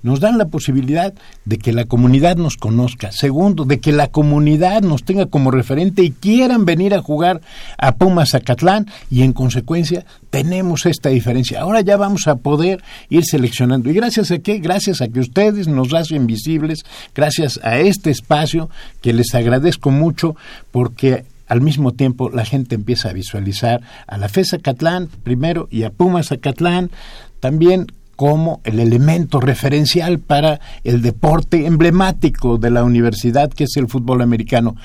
[0.01, 1.13] nos dan la posibilidad
[1.45, 3.11] de que la comunidad nos conozca.
[3.11, 7.41] Segundo, de que la comunidad nos tenga como referente y quieran venir a jugar
[7.77, 11.61] a Pumas Zacatlán y en consecuencia tenemos esta diferencia.
[11.61, 13.91] Ahora ya vamos a poder ir seleccionando.
[13.91, 14.57] ¿Y gracias a qué?
[14.57, 18.67] Gracias a que ustedes nos hacen visibles, gracias a este espacio
[19.01, 20.35] que les agradezco mucho
[20.71, 25.83] porque al mismo tiempo la gente empieza a visualizar a la FES Zacatlán primero y
[25.83, 26.91] a Pumas Zacatlán
[27.39, 33.87] también como el elemento referencial para el deporte emblemático de la universidad que es el
[33.87, 34.75] fútbol americano.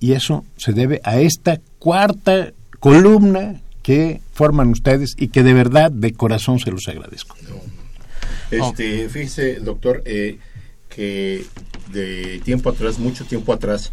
[0.00, 5.90] Y eso se debe a esta cuarta columna que forman ustedes y que de verdad
[5.90, 7.36] de corazón se los agradezco.
[8.50, 10.38] Este, fíjese, doctor, eh,
[10.88, 11.44] que
[11.92, 13.92] de tiempo atrás, mucho tiempo atrás,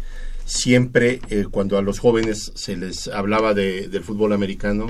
[0.50, 4.86] siempre eh, cuando a los jóvenes se les hablaba de, del fútbol americano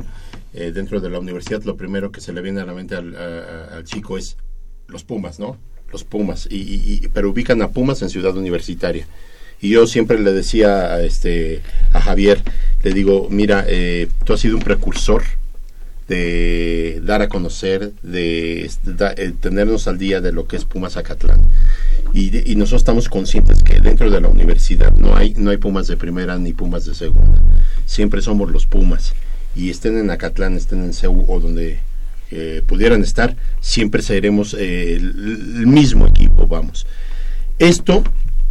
[0.54, 3.14] eh, dentro de la universidad, lo primero que se le viene a la mente al,
[3.14, 4.36] a- al chico es
[4.88, 5.58] los Pumas, ¿no?
[5.92, 6.56] Los Pumas, y-
[7.04, 9.06] y- pero ubican a Pumas en Ciudad Universitaria.
[9.60, 11.60] Y yo siempre le decía a, este,
[11.92, 12.42] a Javier,
[12.82, 15.22] le digo, mira, eh, tú has sido un precursor
[16.10, 20.64] de dar a conocer, de este, da- eh, tenernos al día de lo que es
[20.64, 21.40] Pumas Zacatlán.
[22.12, 25.56] Y, de- y nosotros estamos conscientes que dentro de la universidad no hay, no hay
[25.58, 27.38] Pumas de primera ni Pumas de segunda.
[27.86, 29.14] Siempre somos los Pumas.
[29.54, 31.78] Y estén en Acatlán, estén en CEU o donde
[32.32, 35.04] eh, pudieran estar, siempre seremos eh, el,
[35.60, 36.86] el mismo equipo, vamos.
[37.58, 38.02] Esto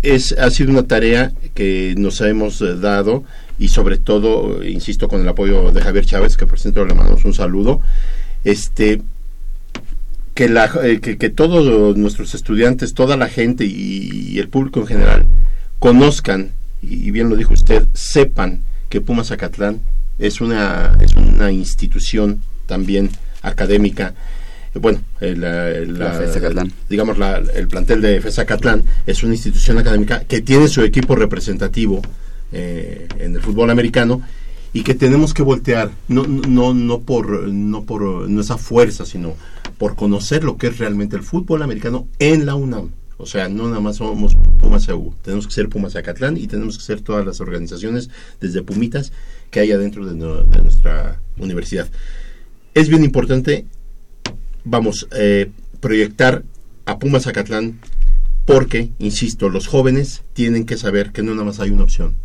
[0.01, 3.23] es, ha sido una tarea que nos hemos eh, dado
[3.59, 7.25] y sobre todo, insisto, con el apoyo de Javier Chávez, que por cierto le mandamos
[7.25, 7.81] un saludo,
[8.43, 9.01] este,
[10.33, 14.79] que, la, eh, que, que todos nuestros estudiantes, toda la gente y, y el público
[14.79, 15.25] en general
[15.79, 16.51] conozcan,
[16.81, 19.81] y bien lo dijo usted, sepan que Pumas Zacatlán
[20.17, 23.09] es una, es una institución también
[23.41, 24.13] académica.
[24.75, 26.71] Bueno, el, eh, la- La Zacatlán.
[26.89, 31.15] digamos, la- el plantel de FES Zacatlán es una institución académica que tiene su equipo
[31.15, 32.01] representativo
[32.51, 34.21] eh, en el fútbol americano
[34.73, 39.35] y que tenemos que voltear, no, no, no por, no por no esa fuerza, sino
[39.77, 42.91] por conocer lo que es realmente el fútbol americano en la UNAM.
[43.17, 46.77] O sea, no nada más somos Pumas EU, tenemos que ser Pumas Zacatlán y tenemos
[46.77, 49.11] que ser todas las organizaciones, desde Pumitas,
[49.51, 51.89] que haya dentro de, nuestra universidad.
[52.73, 53.65] Es bien importante,
[54.63, 56.43] vamos, eh, proyectar
[56.85, 57.79] a Pumas Zacatlán
[58.45, 62.15] porque, insisto, los jóvenes tienen que saber que no nada más hay una opción,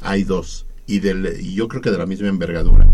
[0.00, 0.66] hay dos.
[0.86, 2.86] Y, del, y yo creo que de la misma envergadura,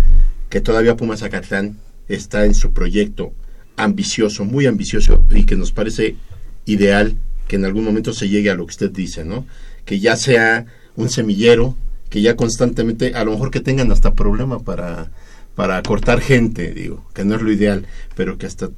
[0.48, 1.78] que todavía Pumas Zacatlán
[2.08, 3.32] está en su proyecto
[3.76, 6.16] ambicioso, muy ambicioso, y que nos parece
[6.64, 7.16] ideal
[7.48, 9.46] que en algún momento se llegue a lo que usted dice, ¿no?
[9.84, 11.76] Que ya sea un semillero,
[12.10, 15.10] que ya constantemente, a lo mejor que tengan hasta problema para,
[15.54, 17.86] para cortar gente, digo, que no es lo ideal,
[18.16, 18.70] pero que hasta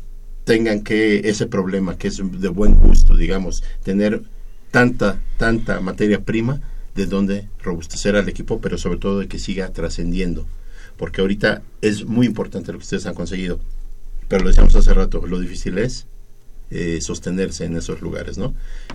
[0.45, 4.23] tengan que ese problema, que es de buen gusto, digamos, tener
[4.71, 6.61] tanta, tanta materia prima
[6.97, 10.47] de donde robustecer al equipo, pero sobre todo de que siga trascendiendo.
[10.97, 13.61] Porque ahorita es muy importante lo que ustedes han conseguido.
[14.29, 16.07] Pero lo decíamos hace rato, lo difícil es
[16.71, 18.55] eh, sostenerse en esos lugares, ¿no?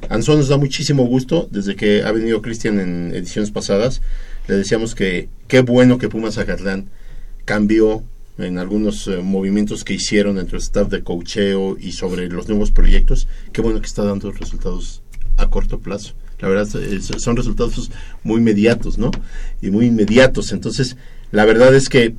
[0.09, 4.01] Anson nos da muchísimo gusto, desde que ha venido Cristian en ediciones pasadas,
[4.47, 6.89] le decíamos que qué bueno que Pumas Zacatlán
[7.45, 8.03] cambió
[8.37, 12.71] en algunos eh, movimientos que hicieron entre el staff de cocheo y sobre los nuevos
[12.71, 15.01] proyectos, qué bueno que está dando resultados
[15.37, 16.13] a corto plazo.
[16.41, 17.91] La verdad, es- son resultados
[18.23, 19.11] muy inmediatos, ¿no?
[19.61, 20.51] Y muy inmediatos.
[20.51, 20.97] Entonces,
[21.31, 22.15] la verdad es que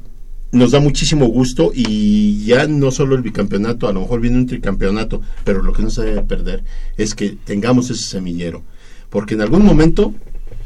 [0.52, 4.46] nos da muchísimo gusto y ya no solo el bicampeonato, a lo mejor viene un
[4.46, 6.62] tricampeonato, pero lo que no se debe perder
[6.96, 8.62] es que tengamos ese semillero.
[9.10, 10.14] Porque en algún momento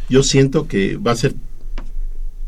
[0.09, 1.35] yo siento que va a ser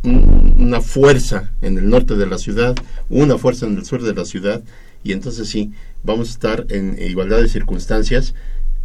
[0.03, 2.75] un- una fuerza en el norte de la ciudad,
[3.09, 4.63] una fuerza en el sur de la ciudad,
[5.05, 5.71] y entonces sí,
[6.03, 8.35] vamos a estar en igualdad de circunstancias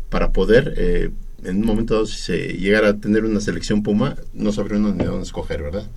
[0.09, 1.09] para poder, eh,
[1.46, 4.94] en un momento dado, si se llegara a tener una selección Puma, no sabría uno
[4.94, 5.88] ni dónde escoger, ¿verdad?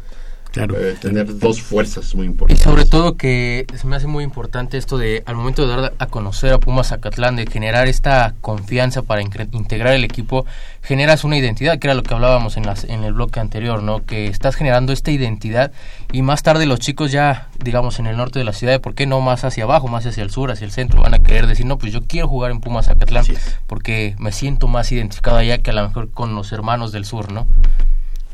[0.52, 0.74] Claro.
[0.78, 2.64] Eh, tener dos fuerzas muy Y importantes.
[2.64, 6.06] sobre todo que se me hace muy importante esto de, al momento de dar a
[6.06, 10.46] conocer a Pumas Zacatlán, de generar esta confianza para integrar el equipo,
[10.82, 14.04] generas una identidad, que era lo que hablábamos en, las, en el bloque anterior, ¿no?
[14.06, 15.72] Que estás generando esta identidad
[16.12, 19.06] y más tarde los chicos ya, digamos, en el norte de la ciudad, ¿por qué
[19.06, 21.02] no más hacia abajo, más hacia el sur, hacia el centro?
[21.02, 23.24] Van a querer decir, no, pues yo quiero jugar en Pumas Zacatlán
[23.66, 27.30] porque me siento más identificado allá que a lo mejor con los hermanos del sur,
[27.30, 27.46] ¿no?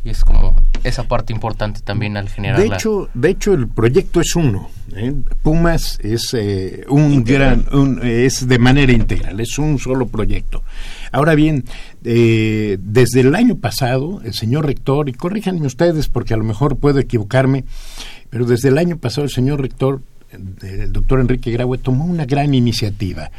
[0.05, 3.68] Y es como esa parte importante también al generar De la- hecho, de hecho el
[3.68, 4.68] proyecto es uno.
[4.96, 5.14] ¿eh?
[5.42, 10.64] Pumas es eh, un gran, un- es de manera integral, es un solo proyecto.
[11.12, 11.64] Ahora bien,
[12.05, 16.76] eh, desde el año pasado, el señor rector, y corríjanme ustedes porque a lo mejor
[16.78, 17.64] puedo equivocarme,
[18.28, 20.00] pero desde el año pasado el señor rector,
[20.62, 23.30] el doctor Enrique Graue, tomó una gran iniciativa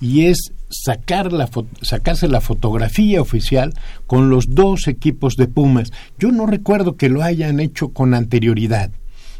[0.00, 3.74] y es sacar la fo- sacarse la fotografía oficial
[4.06, 5.92] con los dos equipos de Pumas.
[6.18, 8.90] Yo no recuerdo que lo hayan hecho con anterioridad.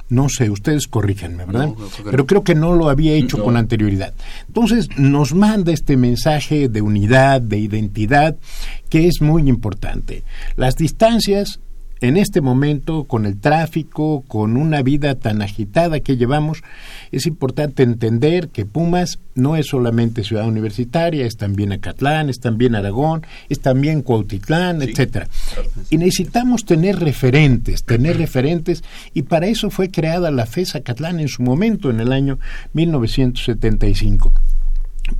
[0.09, 1.69] No sé, ustedes corríjanme, ¿verdad?
[1.69, 3.45] No, creo que Pero creo que no lo había hecho No.
[3.45, 4.13] con anterioridad.
[4.49, 8.37] Entonces nos manda este mensaje de unidad, de identidad,
[8.89, 10.25] que es muy importante.
[10.57, 11.61] Las distancias
[12.01, 16.63] en este momento, con el tráfico, con una vida tan agitada que llevamos,
[17.13, 22.75] es importante entender que Pumas no es solamente ciudad universitaria, es también Acatlán, es también
[22.75, 25.29] Aragón, es también Cuautitlán, etcétera.
[25.91, 28.83] Y necesitamos tener referentes, tener referentes,
[29.13, 32.39] y para eso fue creada la FES Acatlán en su momento, en el año
[32.73, 34.33] 1975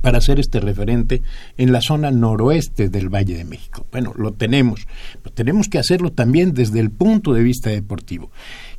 [0.01, 1.21] para ser este referente
[1.57, 3.85] en la zona noroeste del Valle de México.
[3.91, 4.87] Bueno, lo tenemos,
[5.21, 8.31] pero tenemos que hacerlo también desde el punto de vista deportivo.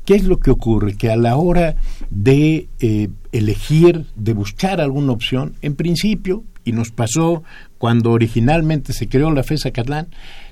[0.04, 0.96] ¿Qué es lo que ocurre?
[0.96, 1.76] Que a la hora
[2.10, 7.42] de eh, elegir, de buscar alguna opción, en principio, y nos pasó
[7.78, 10.08] cuando originalmente se creó la FES Acatlán,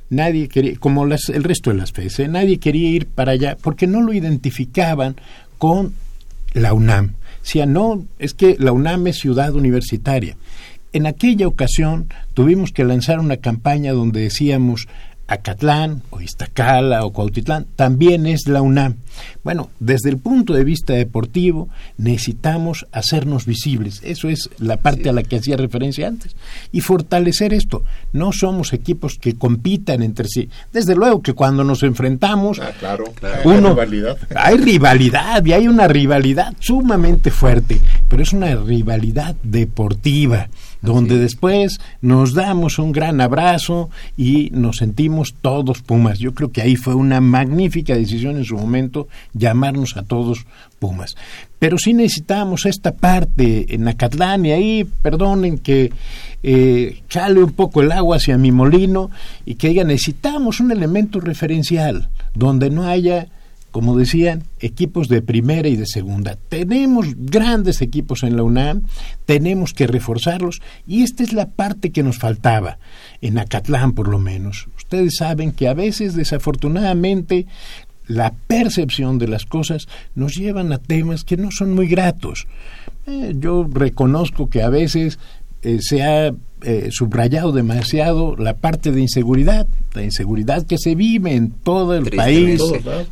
[0.08, 2.28] nadie quería, como el resto de las FES, ¿eh?
[2.28, 5.16] nadie quería ir para allá porque no lo identificaban
[5.58, 5.94] con
[6.52, 7.14] la UNAM.
[7.42, 10.36] Decía, no, es que la UNAM es ciudad universitaria.
[10.92, 14.88] En aquella ocasión tuvimos que lanzar una campaña donde decíamos
[15.30, 18.96] Acatlán o Iztacala o Cuautitlán también es la UNAM.
[19.44, 21.68] Bueno, desde el punto de vista deportivo
[21.98, 24.00] necesitamos hacernos visibles.
[24.04, 26.34] Eso es la parte a la que hacía referencia antes.
[26.72, 27.84] Y fortalecer esto.
[28.12, 30.48] No somos equipos que compitan entre sí.
[30.72, 33.04] Desde luego que cuando nos enfrentamos, Ah, claro,
[33.44, 34.18] uno, Hay rivalidad.
[34.34, 37.80] hay rivalidad y hay una rivalidad sumamente fuerte.
[38.08, 40.48] pero es una rivalidad deportiva,
[40.82, 46.18] donde después nos damos un gran abrazo y nos sentimos todos Pumas.
[46.18, 50.46] Yo creo que ahí fue una magnífica decisión en su momento llamarnos a todos
[50.78, 51.14] Pumas.
[51.58, 55.92] Pero sí necesitamos esta parte en Acatlán y ahí, perdonen que
[56.42, 59.10] eh, jale un poco el agua hacia mi molino
[59.44, 63.28] y que diga, necesitamos un elemento referencial donde no haya
[63.70, 66.36] como decían, equipos de primera y de segunda.
[66.48, 68.82] Tenemos grandes equipos en la UNAM,
[69.26, 72.78] tenemos que reforzarlos y esta es la parte que nos faltaba,
[73.20, 74.68] en Acatlán por lo menos.
[74.76, 77.46] Ustedes saben que a veces, desafortunadamente,
[78.06, 79.86] la percepción de las cosas
[80.16, 82.48] nos llevan a temas que no son muy gratos.
[83.06, 85.18] Eh, yo reconozco que a veces
[85.62, 86.32] eh, se ha
[86.62, 92.10] eh, subrayado demasiado la parte de inseguridad, la inseguridad que se vive en todo el
[92.10, 92.60] país,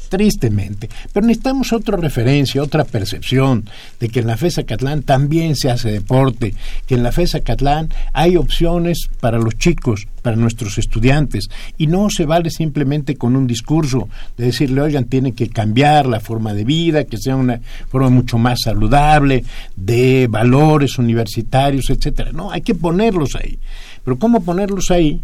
[0.09, 0.89] tristemente.
[1.13, 3.69] Pero necesitamos otra referencia, otra percepción
[4.01, 6.55] de que en la FESA Catlán también se hace deporte,
[6.87, 11.49] que en la FESA Catlán hay opciones para los chicos, para nuestros estudiantes,
[11.79, 16.21] y no se vale simplemente con un discurso de decirle, oigan, tienen que cambiar la
[16.21, 19.45] forma de vida, que sea una forma mucho más saludable,
[19.77, 22.33] de valores universitarios, etcétera.
[22.33, 23.59] No, hay que ponerlos ahí.
[24.05, 25.23] Pero ¿cómo ponerlos ahí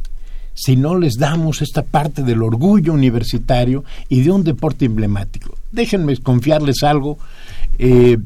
[0.54, 5.56] si no les damos esta parte del orgullo universitario y de un deporte emblemático?
[5.72, 7.18] Déjenme confiarles algo.
[7.78, 8.18] Eh,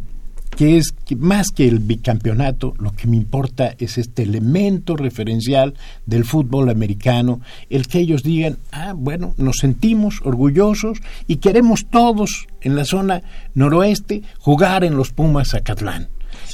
[0.58, 5.74] que es que más que el bicampeonato, lo que me importa es este elemento referencial
[6.04, 7.40] del fútbol americano,
[7.70, 10.98] el que ellos digan, ah, bueno, nos sentimos orgullosos
[11.28, 13.22] y queremos todos en la zona
[13.54, 16.08] noroeste jugar en los Pumas Zacatlán.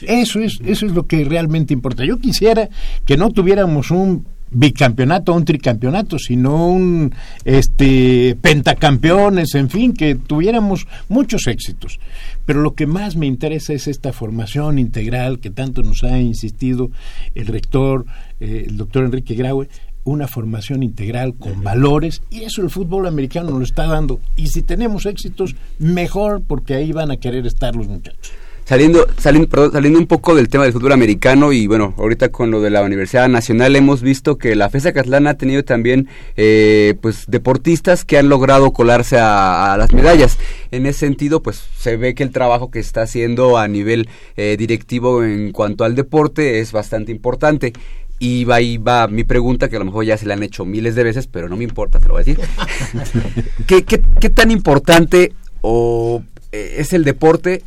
[0.06, 2.04] Eso es, eso es lo que realmente importa.
[2.04, 2.68] Yo quisiera
[3.04, 7.12] que no tuviéramos un bicampeonato o un tricampeonato, sino un
[7.44, 11.98] este pentacampeones, en fin, que tuviéramos muchos éxitos.
[12.46, 16.90] Pero lo que más me interesa es esta formación integral que tanto nos ha insistido
[17.34, 18.06] el rector,
[18.40, 19.68] eh, el doctor Enrique Graue,
[20.04, 24.20] una formación integral con valores y eso el fútbol americano nos lo está dando.
[24.36, 28.32] Y si tenemos éxitos, mejor porque ahí van a querer estar los muchachos.
[28.64, 32.50] Saliendo, saliendo, perdón, saliendo un poco del tema del fútbol americano y bueno, ahorita con
[32.50, 36.08] lo de la Universidad Nacional hemos visto que la FESA Catlán ha tenido también
[36.38, 40.38] eh, pues deportistas que han logrado colarse a, a, las medallas.
[40.70, 44.08] En ese sentido, pues se ve que el trabajo que está haciendo a nivel
[44.38, 47.74] eh, directivo en cuanto al deporte es bastante importante.
[48.18, 50.64] Y va, ahí va mi pregunta, que a lo mejor ya se la han hecho
[50.64, 52.40] miles de veces, pero no me importa, te lo voy a decir.
[53.66, 56.22] ¿Qué, qué, qué tan importante o
[56.52, 57.62] eh, es el deporte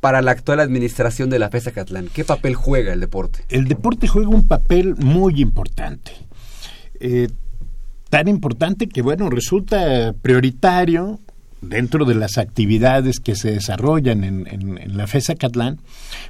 [0.00, 2.08] para la actual administración de la FESA Catlán?
[2.12, 3.44] ¿Qué papel juega el deporte?
[3.48, 6.12] El deporte juega un papel muy importante.
[6.98, 7.28] Eh,
[8.08, 11.20] tan importante que, bueno, resulta prioritario
[11.60, 15.78] dentro de las actividades que se desarrollan en, en, en, la FESA Catlán,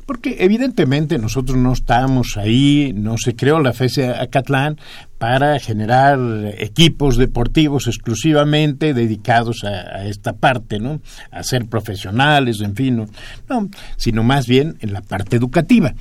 [0.04, 4.78] porque evidentemente nosotros no estamos ahí, no se creó la FESA Catlán
[5.20, 6.18] para generar
[6.56, 11.02] equipos deportivos exclusivamente dedicados a, esta parte, ¿no?
[11.30, 13.06] A ser profesionales, en fin,
[13.46, 13.68] no,
[13.98, 15.92] sino más bien en la parte educativa.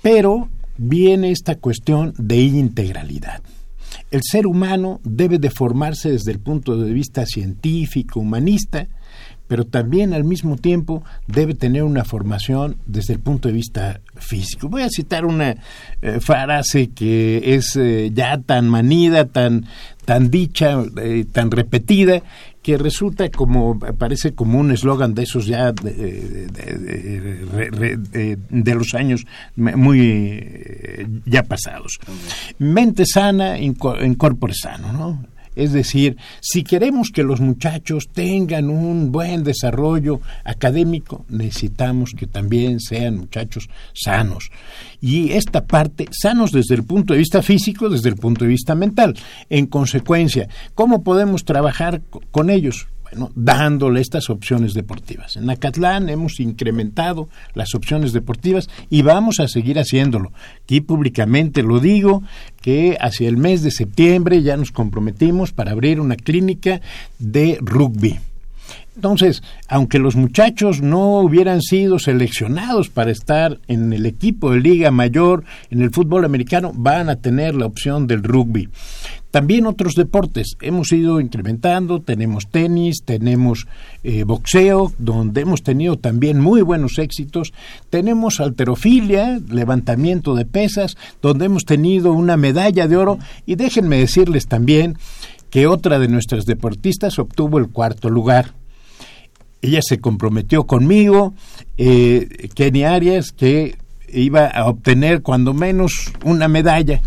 [0.00, 0.48] Pero
[0.78, 3.42] viene esta cuestión de integralidad
[4.10, 8.88] el ser humano debe de formarse desde el punto de vista científico, humanista,
[9.48, 14.68] pero también al mismo tiempo debe tener una formación desde el punto de vista físico.
[14.68, 15.56] Voy a citar una
[16.02, 19.64] eh, frase que es eh, ya tan manida, tan,
[20.04, 22.22] tan dicha, eh, tan repetida,
[22.62, 28.92] que resulta como, parece como un eslogan de esos ya de, de, de, de, los
[28.92, 29.24] años
[29.56, 30.44] muy
[31.24, 31.98] ya pasados.
[32.58, 33.74] Mente sana, en
[34.52, 35.37] sano, ¿no?
[35.58, 42.78] Es decir, si queremos que los muchachos tengan un buen desarrollo académico, necesitamos que también
[42.78, 44.52] sean muchachos sanos.
[45.00, 48.76] Y esta parte, sanos desde el punto de vista físico, desde el punto de vista
[48.76, 49.16] mental.
[49.50, 52.86] En consecuencia, ¿cómo podemos trabajar con ellos?
[53.10, 55.36] Bueno, dándole estas opciones deportivas.
[55.36, 60.32] En Acatlán hemos incrementado las opciones deportivas y vamos a seguir haciéndolo.
[60.62, 62.22] Aquí públicamente lo digo
[62.60, 66.80] que hacia el mes de septiembre ya nos comprometimos para abrir una clínica
[67.18, 68.18] de rugby.
[68.98, 74.90] Entonces, aunque los muchachos no hubieran sido seleccionados para estar en el equipo de Liga
[74.90, 78.68] Mayor, en el fútbol americano, van a tener la opción del rugby.
[79.30, 80.56] También otros deportes.
[80.62, 83.66] Hemos ido incrementando, tenemos tenis, tenemos
[84.02, 87.52] eh, boxeo, donde hemos tenido también muy buenos éxitos,
[87.90, 93.18] tenemos alterofilia, levantamiento de pesas, donde hemos tenido una medalla de oro.
[93.44, 94.96] Y déjenme decirles también
[95.50, 98.54] que otra de nuestras deportistas obtuvo el cuarto lugar.
[99.60, 101.34] Ella se comprometió conmigo,
[101.76, 103.76] eh, Kenny Arias, que
[104.10, 107.00] iba a obtener cuando menos una medalla.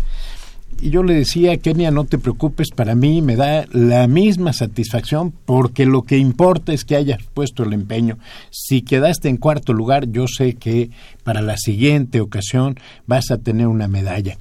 [0.82, 5.32] Y yo le decía, Kenia, no te preocupes, para mí me da la misma satisfacción
[5.44, 8.18] porque lo que importa es que hayas puesto el empeño.
[8.50, 10.90] Si quedaste en cuarto lugar, yo sé que
[11.22, 14.38] para la siguiente ocasión vas a tener una medalla.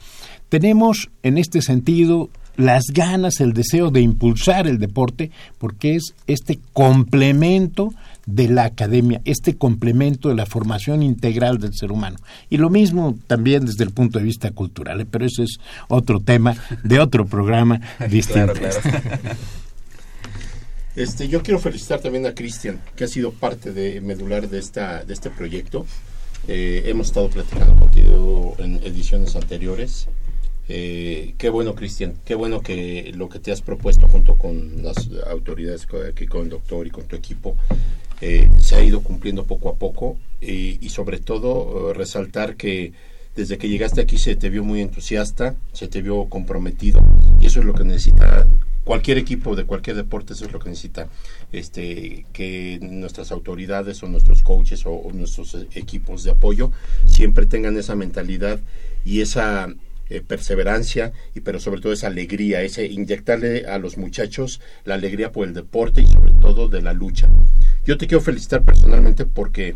[0.50, 6.60] Tenemos en este sentido las ganas, el deseo de impulsar el deporte, porque es este
[6.74, 7.94] complemento
[8.26, 12.18] de la academia, este complemento de la formación integral del ser humano.
[12.50, 15.08] Y lo mismo también desde el punto de vista cultural, ¿eh?
[15.10, 18.54] pero eso es otro tema de otro programa distinto.
[20.94, 25.06] Este, yo quiero felicitar también a Cristian, que ha sido parte de medular de esta
[25.06, 25.86] de este proyecto.
[26.50, 30.08] Eh, hemos estado platicando contigo en ediciones anteriores.
[30.68, 35.10] Eh, qué bueno, Cristian, qué bueno que lo que te has propuesto junto con las
[35.28, 37.56] autoridades, aquí con el doctor y con tu equipo,
[38.22, 42.94] eh, se ha ido cumpliendo poco a poco y, y sobre todo eh, resaltar que
[43.36, 47.02] desde que llegaste aquí se te vio muy entusiasta, se te vio comprometido
[47.40, 48.46] y eso es lo que necesita
[48.84, 51.08] cualquier equipo de cualquier deporte, eso es lo que necesita
[51.52, 56.72] este que nuestras autoridades o nuestros coaches o, o nuestros eh, equipos de apoyo
[57.06, 58.60] siempre tengan esa mentalidad
[59.06, 59.74] y esa
[60.12, 65.32] eh, perseverancia y pero sobre todo esa alegría, ese inyectarle a los muchachos la alegría
[65.32, 67.30] por el deporte y sobre todo de la lucha.
[67.86, 69.76] Yo te quiero felicitar personalmente porque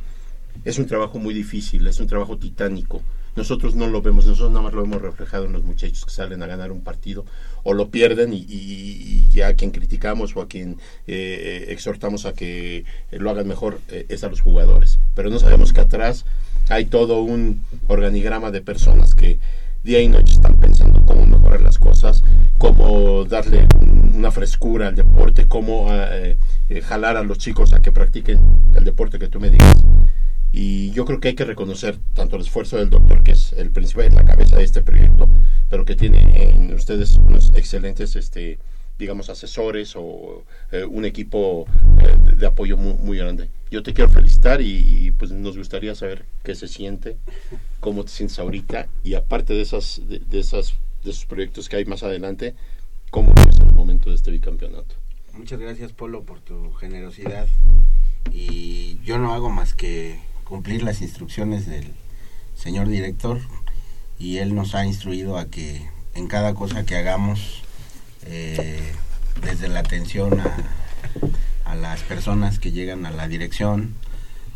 [0.65, 3.01] es un trabajo muy difícil, es un trabajo titánico.
[3.35, 6.41] Nosotros no lo vemos, nosotros nada más lo hemos reflejado en los muchachos que salen
[6.41, 7.25] a ganar un partido
[7.63, 12.33] o lo pierden y, y, y a quien criticamos o a quien eh, exhortamos a
[12.33, 14.99] que lo hagan mejor eh, es a los jugadores.
[15.15, 16.25] Pero no sabemos que atrás
[16.69, 19.39] hay todo un organigrama de personas que
[19.85, 22.23] día y noche están pensando cómo mejorar las cosas,
[22.57, 26.37] cómo darle un- una frescura al deporte, cómo eh,
[26.69, 28.39] eh, jalar a los chicos a que practiquen
[28.75, 29.75] el deporte que tú me digas.
[30.51, 33.69] Y yo creo que hay que reconocer tanto el esfuerzo del doctor, que es el
[33.71, 35.29] principal, la cabeza de este proyecto,
[35.69, 38.57] pero que tiene en ustedes unos excelentes, este,
[38.97, 41.65] digamos, asesores o eh, un equipo
[42.01, 43.49] eh, de, apoyo muy, muy grande.
[43.69, 47.17] Yo te quiero felicitar y, y, pues nos gustaría saber qué se siente,
[47.79, 51.75] cómo te sientes ahorita y aparte de esas, de, de esas, de esos proyectos que
[51.77, 52.55] hay más adelante,
[53.09, 54.95] cómo es el momento de este bicampeonato.
[55.33, 57.47] Muchas gracias Polo por tu generosidad
[58.31, 61.91] y yo no hago más que cumplir las instrucciones del
[62.55, 63.39] señor director
[64.17, 65.81] y él nos ha instruido a que
[66.13, 67.63] en cada cosa que hagamos
[68.25, 68.93] eh,
[69.41, 70.57] desde la atención a,
[71.65, 73.95] a las personas que llegan a la dirección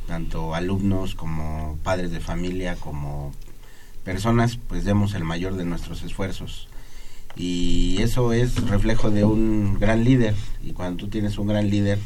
[0.09, 3.31] tanto alumnos como padres de familia como
[4.03, 6.67] personas pues demos el mayor de nuestros esfuerzos.
[7.35, 10.35] Y eso es reflejo de un gran líder.
[10.63, 11.99] Y cuando tú tienes un gran líder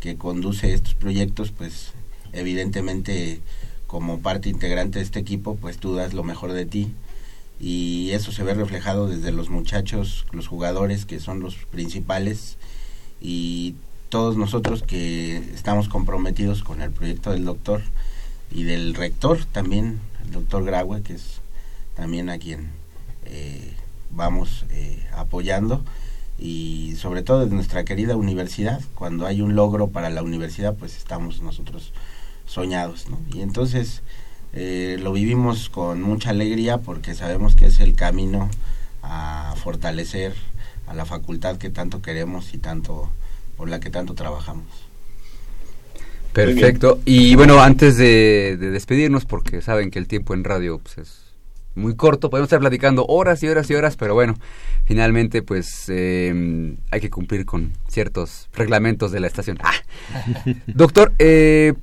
[0.00, 1.92] que conduce estos proyectos pues
[2.32, 3.40] evidentemente
[3.86, 6.92] como parte integrante de este equipo pues tú das lo mejor de ti
[7.60, 12.56] y eso se ve reflejado desde los muchachos los jugadores que son los principales
[13.20, 13.74] y
[14.08, 17.82] todos nosotros que estamos comprometidos con el proyecto del doctor
[18.50, 21.40] y del rector también el doctor Graue que es
[21.94, 22.70] también a quien
[23.26, 23.74] eh,
[24.10, 25.84] vamos eh, apoyando
[26.40, 28.80] y sobre todo de nuestra querida universidad.
[28.94, 31.92] Cuando hay un logro para la universidad, pues estamos nosotros
[32.46, 33.20] soñados, ¿no?
[33.32, 34.02] Y entonces
[34.52, 38.50] eh, lo vivimos con mucha alegría porque sabemos que es el camino
[39.02, 40.34] a fortalecer
[40.86, 43.10] a la facultad que tanto queremos y tanto
[43.56, 44.66] por la que tanto trabajamos.
[46.32, 47.00] Perfecto.
[47.04, 51.20] Y bueno, antes de, de despedirnos, porque saben que el tiempo en radio pues, es
[51.74, 54.34] muy corto, podemos estar platicando horas y horas y horas, pero bueno,
[54.84, 59.58] finalmente pues eh, hay que cumplir con ciertos reglamentos de la estación.
[59.62, 59.72] Ah.
[60.66, 61.74] Doctor, eh,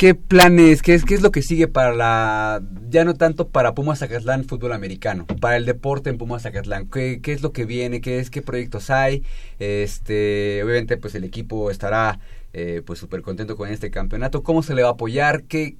[0.00, 3.74] ¿qué planes, qué es, qué es lo que sigue para la, ya no tanto para
[3.74, 6.88] Pumas Zacatlán fútbol americano, para el deporte en Pumas Zacatlán?
[6.88, 8.00] ¿Qué, qué es lo que viene?
[8.00, 9.24] ¿Qué es, qué proyectos hay?
[9.58, 12.18] Este, obviamente pues el equipo estará
[12.54, 14.42] eh, pues súper contento con este campeonato.
[14.42, 15.42] ¿Cómo se le va a apoyar?
[15.42, 15.76] ¿Qué,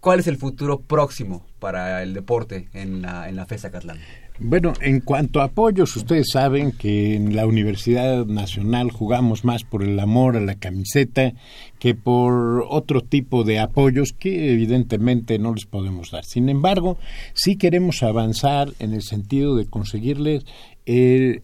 [0.00, 3.98] ¿Cuál es el futuro próximo para el deporte en la, en la FES Zacatlán?
[4.44, 9.84] Bueno, en cuanto a apoyos, ustedes saben que en la Universidad Nacional jugamos más por
[9.84, 11.32] el amor a la camiseta
[11.78, 16.24] que por otro tipo de apoyos que evidentemente no les podemos dar.
[16.24, 16.98] Sin embargo,
[17.34, 20.44] sí queremos avanzar en el sentido de conseguirles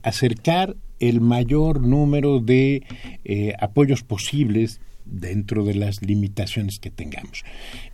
[0.02, 2.82] acercar el mayor número de
[3.24, 7.44] eh, apoyos posibles dentro de las limitaciones que tengamos.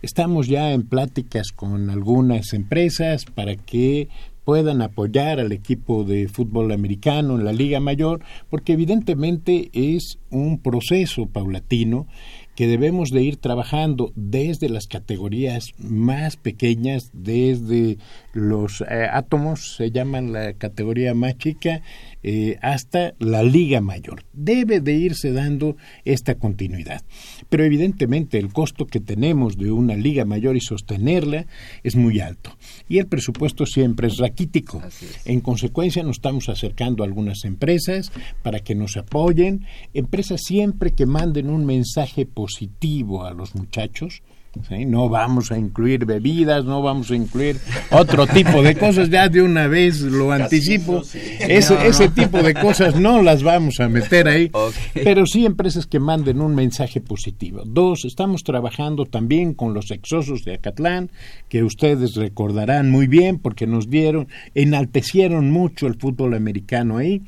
[0.01, 4.09] Estamos ya en pláticas con algunas empresas para que
[4.45, 10.59] puedan apoyar al equipo de fútbol americano en la Liga Mayor, porque evidentemente es un
[10.59, 12.07] proceso paulatino
[12.55, 17.97] que debemos de ir trabajando desde las categorías más pequeñas, desde
[18.35, 21.81] los eh, átomos, se llaman la categoría más chica,
[22.21, 24.25] eh, hasta la liga mayor.
[24.33, 27.01] Debe de irse dando esta continuidad.
[27.49, 31.45] Pero evidentemente el costo que tenemos de una liga mayor y sostenerla
[31.83, 32.57] es muy alto.
[32.89, 34.81] Y el presupuesto siempre es raquítico.
[35.23, 38.11] En consecuencia nos estamos acercando a algunas empresas
[38.43, 39.65] para que nos apoyen.
[39.93, 44.23] Empresas siempre que manden un mensaje positivo a los muchachos,
[44.67, 44.85] ¿sí?
[44.85, 47.57] No vamos a incluir bebidas, no vamos a incluir
[47.91, 51.01] otro tipo de cosas, ya de una vez lo anticipo.
[51.39, 54.51] Ese tipo de cosas no las vamos a meter ahí,
[54.93, 57.63] pero sí empresas que manden un mensaje positivo.
[57.65, 61.09] Dos, estamos trabajando también con los exosos de Acatlán,
[61.49, 67.21] que ustedes recordarán muy bien porque nos dieron, enaltecieron mucho el fútbol americano ahí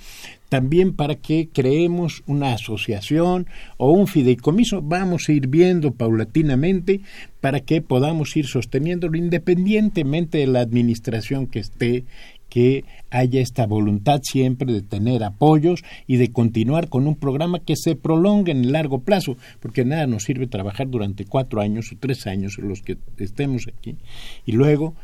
[0.49, 3.47] también para que creemos una asociación
[3.77, 4.81] o un fideicomiso.
[4.81, 7.01] Vamos a ir viendo paulatinamente
[7.41, 12.05] para que podamos ir sosteniéndolo independientemente de la administración que esté
[12.49, 17.75] que haya esta voluntad siempre de tener apoyos y de continuar con un programa que
[17.75, 22.25] se prolongue en largo plazo, porque nada nos sirve trabajar durante cuatro años o tres
[22.27, 23.97] años los que estemos aquí
[24.45, 24.95] y luego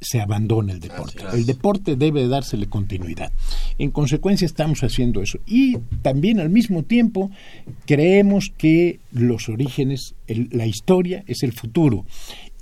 [0.00, 1.18] se abandona el deporte.
[1.34, 3.32] El deporte debe dársele continuidad.
[3.78, 5.38] En consecuencia estamos haciendo eso.
[5.46, 7.30] Y también al mismo tiempo
[7.86, 12.06] creemos que los orígenes, el- la historia es el futuro.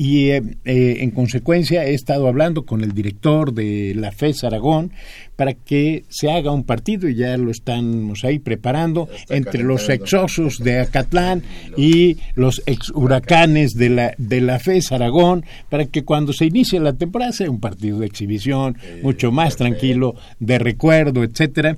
[0.00, 4.92] Y eh, eh, en consecuencia he estado hablando con el director de la FES Aragón
[5.34, 10.58] para que se haga un partido y ya lo estamos ahí preparando entre los exosos
[10.58, 11.42] de Acatlán
[11.76, 16.78] y los ex huracanes de la, de la FES Aragón para que cuando se inicie
[16.78, 21.76] la temporada sea un partido de exhibición mucho más tranquilo, de recuerdo, etcétera,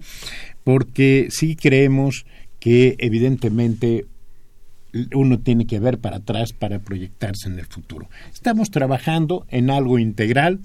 [0.62, 2.26] porque sí creemos
[2.59, 4.05] que evidentemente
[5.15, 8.09] uno tiene que ver para atrás para proyectarse en el futuro.
[8.33, 10.61] Estamos trabajando en algo integral.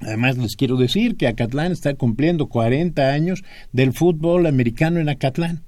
[0.00, 3.42] Además, les quiero decir que Acatlán está cumpliendo 40 años
[3.72, 5.62] del fútbol americano en Acatlán.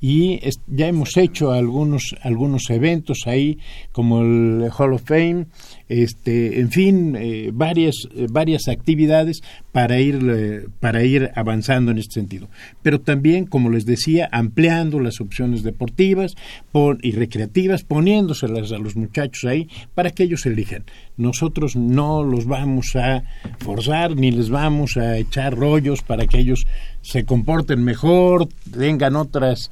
[0.00, 3.58] Y ya hemos hecho algunos, algunos eventos ahí,
[3.92, 5.46] como el Hall of Fame,
[5.88, 9.42] este, en fin, eh, varias, eh, varias actividades
[9.72, 12.48] para ir, eh, para ir avanzando en este sentido.
[12.82, 16.34] Pero también, como les decía, ampliando las opciones deportivas
[16.72, 20.84] pon- y recreativas, poniéndoselas a los muchachos ahí para que ellos elijan.
[21.16, 23.22] Nosotros no los vamos a
[23.58, 26.66] forzar ni les vamos a echar rollos para que ellos
[27.02, 29.70] se comporten mejor, tengan otras,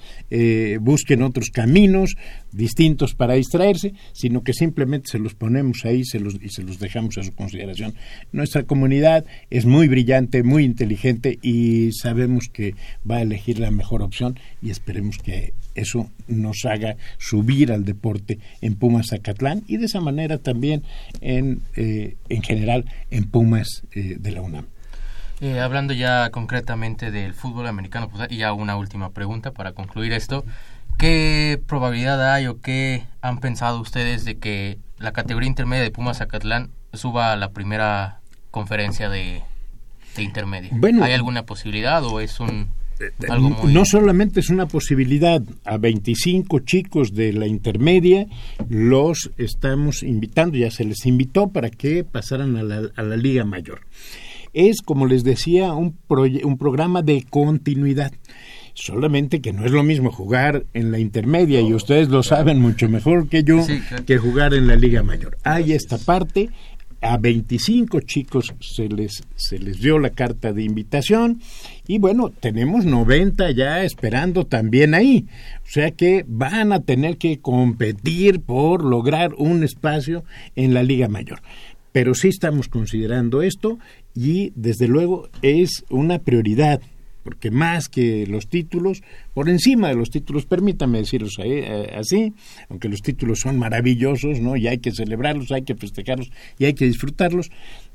[0.81, 2.17] busquen otros caminos
[2.53, 6.79] distintos para distraerse, sino que simplemente se los ponemos ahí se los, y se los
[6.79, 7.95] dejamos a su consideración.
[8.33, 12.75] Nuestra comunidad es muy brillante, muy inteligente y sabemos que
[13.09, 18.39] va a elegir la mejor opción y esperemos que eso nos haga subir al deporte
[18.61, 20.83] en Pumas Zacatlán y de esa manera también
[21.21, 24.67] en, eh, en general en Pumas eh, de la UNAM.
[25.41, 30.13] Eh, hablando ya concretamente del fútbol americano, pues, y ya una última pregunta para concluir
[30.13, 30.45] esto.
[31.01, 36.19] ¿Qué probabilidad hay o qué han pensado ustedes de que la categoría intermedia de Pumas
[36.19, 38.21] Zacatlán suba a la primera
[38.51, 39.41] conferencia de,
[40.17, 40.69] de intermedia?
[40.73, 41.03] Bueno.
[41.03, 42.69] ¿Hay alguna posibilidad o es un
[43.31, 48.27] algo muy No solamente es una posibilidad, a 25 chicos de la intermedia
[48.69, 53.45] los estamos invitando, ya se les invitó para que pasaran a la, a la Liga
[53.47, 53.81] Mayor.
[54.53, 58.13] Es, como les decía, un, proye- un programa de continuidad.
[58.81, 62.89] Solamente que no es lo mismo jugar en la intermedia, y ustedes lo saben mucho
[62.89, 64.07] mejor que yo, Sí, claro.
[64.07, 65.37] que jugar en la Liga Mayor.
[65.45, 66.49] Hay esta parte,
[67.03, 71.41] a 25 chicos se les, se les dio la carta de invitación
[71.87, 75.27] y bueno, tenemos 90 ya esperando también ahí.
[75.67, 80.25] O sea que van a tener que competir por lograr un espacio
[80.57, 81.41] en la Liga Mayor.
[81.93, 83.79] Pero sí estamos considerando esto
[84.15, 86.81] y desde luego es una prioridad
[87.23, 89.03] porque más que los títulos,
[89.35, 92.35] por encima de los títulos, permítame decirlos ahí, eh, así,
[92.69, 94.57] aunque los títulos son maravillosos, ¿no?
[94.57, 97.51] Y hay que celebrarlos, hay que festejarlos y hay que disfrutarlos,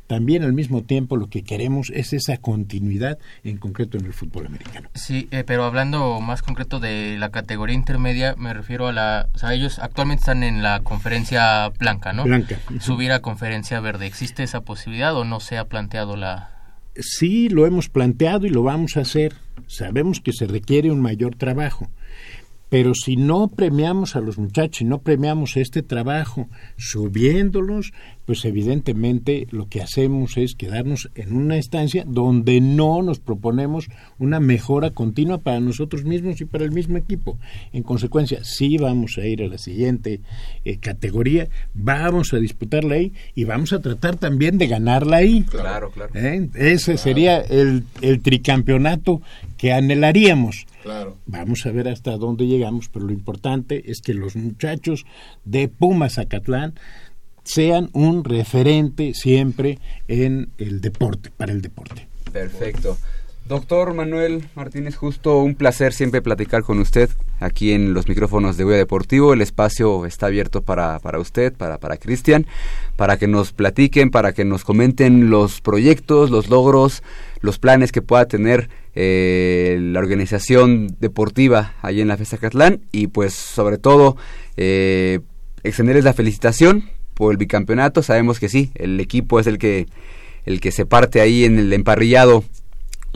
[0.08, 4.46] también al mismo tiempo lo que queremos es esa continuidad, en concreto en el fútbol
[4.46, 4.90] americano.
[4.94, 9.30] Sí, eh, pero hablando más concreto de la categoría intermedia, me refiero a la...
[9.34, 12.24] O sea, ellos actualmente están en la conferencia blanca, ¿no?
[12.24, 12.60] Blanca.
[12.80, 14.06] Subir a conferencia verde.
[14.06, 16.55] ¿Existe esa posibilidad o no se ha planteado la...?
[16.96, 19.34] Sí, lo hemos planteado y lo vamos a hacer.
[19.68, 21.90] Sabemos que se requiere un mayor trabajo.
[22.76, 27.94] Pero si no premiamos a los muchachos, si no premiamos este trabajo, subiéndolos,
[28.26, 33.88] pues evidentemente lo que hacemos es quedarnos en una estancia donde no nos proponemos
[34.20, 37.38] una mejora continua para nosotros mismos y para el mismo equipo.
[37.72, 40.20] En consecuencia, sí vamos a ir a la siguiente
[40.66, 45.44] eh, categoría, vamos a disputarla ahí y vamos a tratar también de ganarla ahí.
[45.44, 46.12] Claro, claro.
[46.14, 46.50] ¿Eh?
[46.56, 49.22] Ese sería el, el tricampeonato
[49.56, 50.66] que anhelaríamos.
[50.86, 51.18] Claro.
[51.26, 55.08] Vamos a ver hasta dónde llegamos, pero lo importante es que los muchachos
[55.44, 56.76] de Pumas Zacatlán
[57.44, 62.08] sean un referente siempre en el deporte, para el deporte.
[62.32, 63.00] Perfecto.
[63.48, 68.66] Doctor Manuel Martínez, justo un placer siempre platicar con usted aquí en los micrófonos de
[68.66, 69.34] Huella Deportivo.
[69.34, 72.48] El espacio está abierto para, para usted, para, para Cristian,
[72.96, 77.04] para que nos platiquen, para que nos comenten los proyectos, los logros,
[77.42, 83.08] los planes que pueda tener eh, la organización deportiva allí en la Fiesta Catlán y
[83.08, 84.18] pues sobre todo
[84.58, 85.20] eh,
[85.62, 88.02] extenderles la felicitación por el bicampeonato.
[88.02, 89.86] Sabemos que sí, el equipo es el que,
[90.48, 92.44] el que se parte ahí en el emparrillado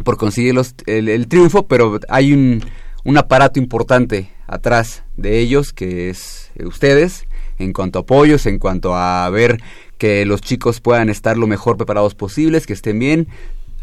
[0.03, 2.63] por conseguir los, el, el triunfo, pero hay un,
[3.03, 7.25] un aparato importante atrás de ellos que es eh, ustedes
[7.57, 9.61] en cuanto a apoyos, en cuanto a ver
[9.97, 13.27] que los chicos puedan estar lo mejor preparados posibles, que estén bien,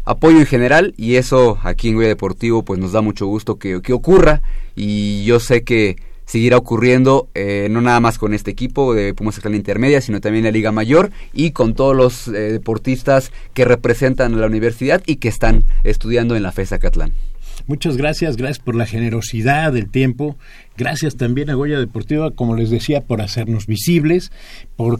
[0.03, 3.81] apoyo en general y eso aquí en Guía Deportivo pues nos da mucho gusto que,
[3.81, 4.41] que ocurra.
[4.75, 5.97] Y yo sé que
[6.27, 10.51] seguirá ocurriendo eh, no nada más con este equipo de Pumas Intermedia, sino también la
[10.51, 15.29] Liga Mayor y con todos los eh, deportistas que representan a la universidad y que
[15.29, 17.13] están estudiando en la FESA Catlán.
[17.65, 20.35] Muchas gracias, gracias por la generosidad del tiempo,
[20.77, 24.31] gracias también a Goya Deportiva, como les decía, por hacernos visibles,
[24.75, 24.99] por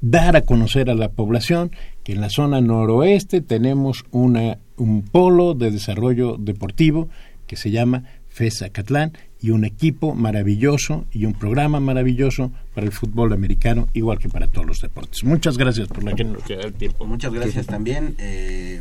[0.00, 1.70] dar a conocer a la población
[2.02, 7.08] que en la zona noroeste tenemos una, un polo de desarrollo deportivo
[7.46, 12.92] que se llama FESA Catlán y un equipo maravilloso y un programa maravilloso para el
[12.92, 15.24] fútbol americano, igual que para todos los deportes.
[15.24, 17.06] Muchas gracias por la generosidad del tiempo.
[17.06, 18.14] Muchas gracias también.
[18.18, 18.80] Eh,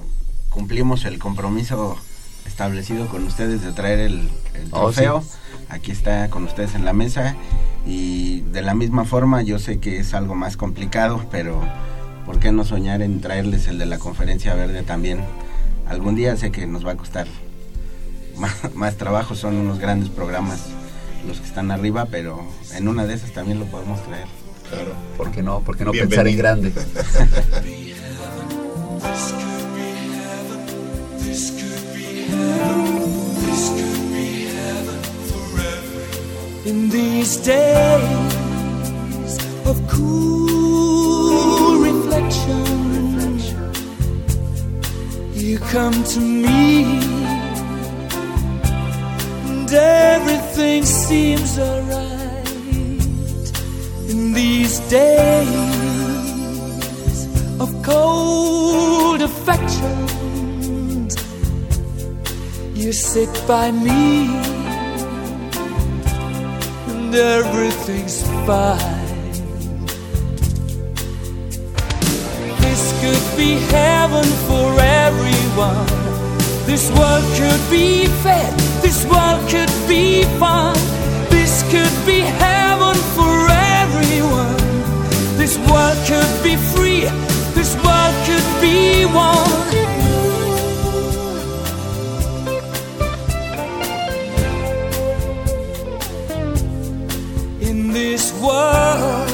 [0.49, 1.97] cumplimos el compromiso
[2.45, 4.13] establecido con ustedes de traer el,
[4.53, 5.21] el Oh, trofeo.
[5.21, 5.29] sí.
[5.69, 7.35] Aquí está con ustedes en la mesa.
[7.85, 11.61] Y de la misma forma, yo sé que es algo más complicado, pero
[12.25, 15.19] ¿por qué no soñar en traerles el de la conferencia verde también?
[15.87, 17.27] Algún día sé que nos va a costar
[18.39, 20.59] más, más trabajo, son unos grandes programas
[21.27, 22.41] los que están arriba, pero
[22.75, 24.27] en una de esas también lo podemos traer.
[24.69, 24.93] Claro.
[25.17, 25.59] ¿Por qué no?
[25.61, 26.23] ¿Por qué no Bienvenido.
[26.23, 26.73] pensar en grande?
[36.65, 38.19] In these days
[39.65, 43.39] of cool reflection,
[45.33, 47.18] you come to me,
[49.71, 52.47] and everything seems alright.
[54.09, 55.55] In these days
[57.59, 60.07] of cold affection.
[62.73, 64.27] You sit by me,
[66.87, 68.97] and everything's fine.
[72.61, 76.08] This could be heaven for everyone.
[76.69, 78.51] This world could be fair,
[78.83, 80.75] this world could be fun.
[81.31, 83.35] This could be heaven for
[83.81, 84.55] everyone.
[85.35, 87.05] This world could be free,
[87.57, 89.49] this world could be one.
[97.61, 99.29] in this world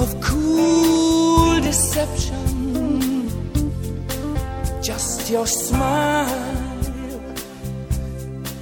[0.00, 2.37] of cool deception.
[5.30, 6.74] Your smile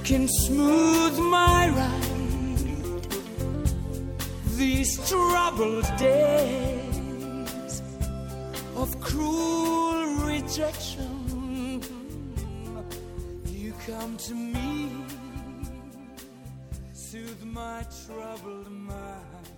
[0.03, 3.07] can smooth my ride.
[4.57, 7.81] These troubled days
[8.75, 11.81] of cruel rejection.
[13.45, 14.91] You come to me
[16.91, 19.56] soothe my troubled mind.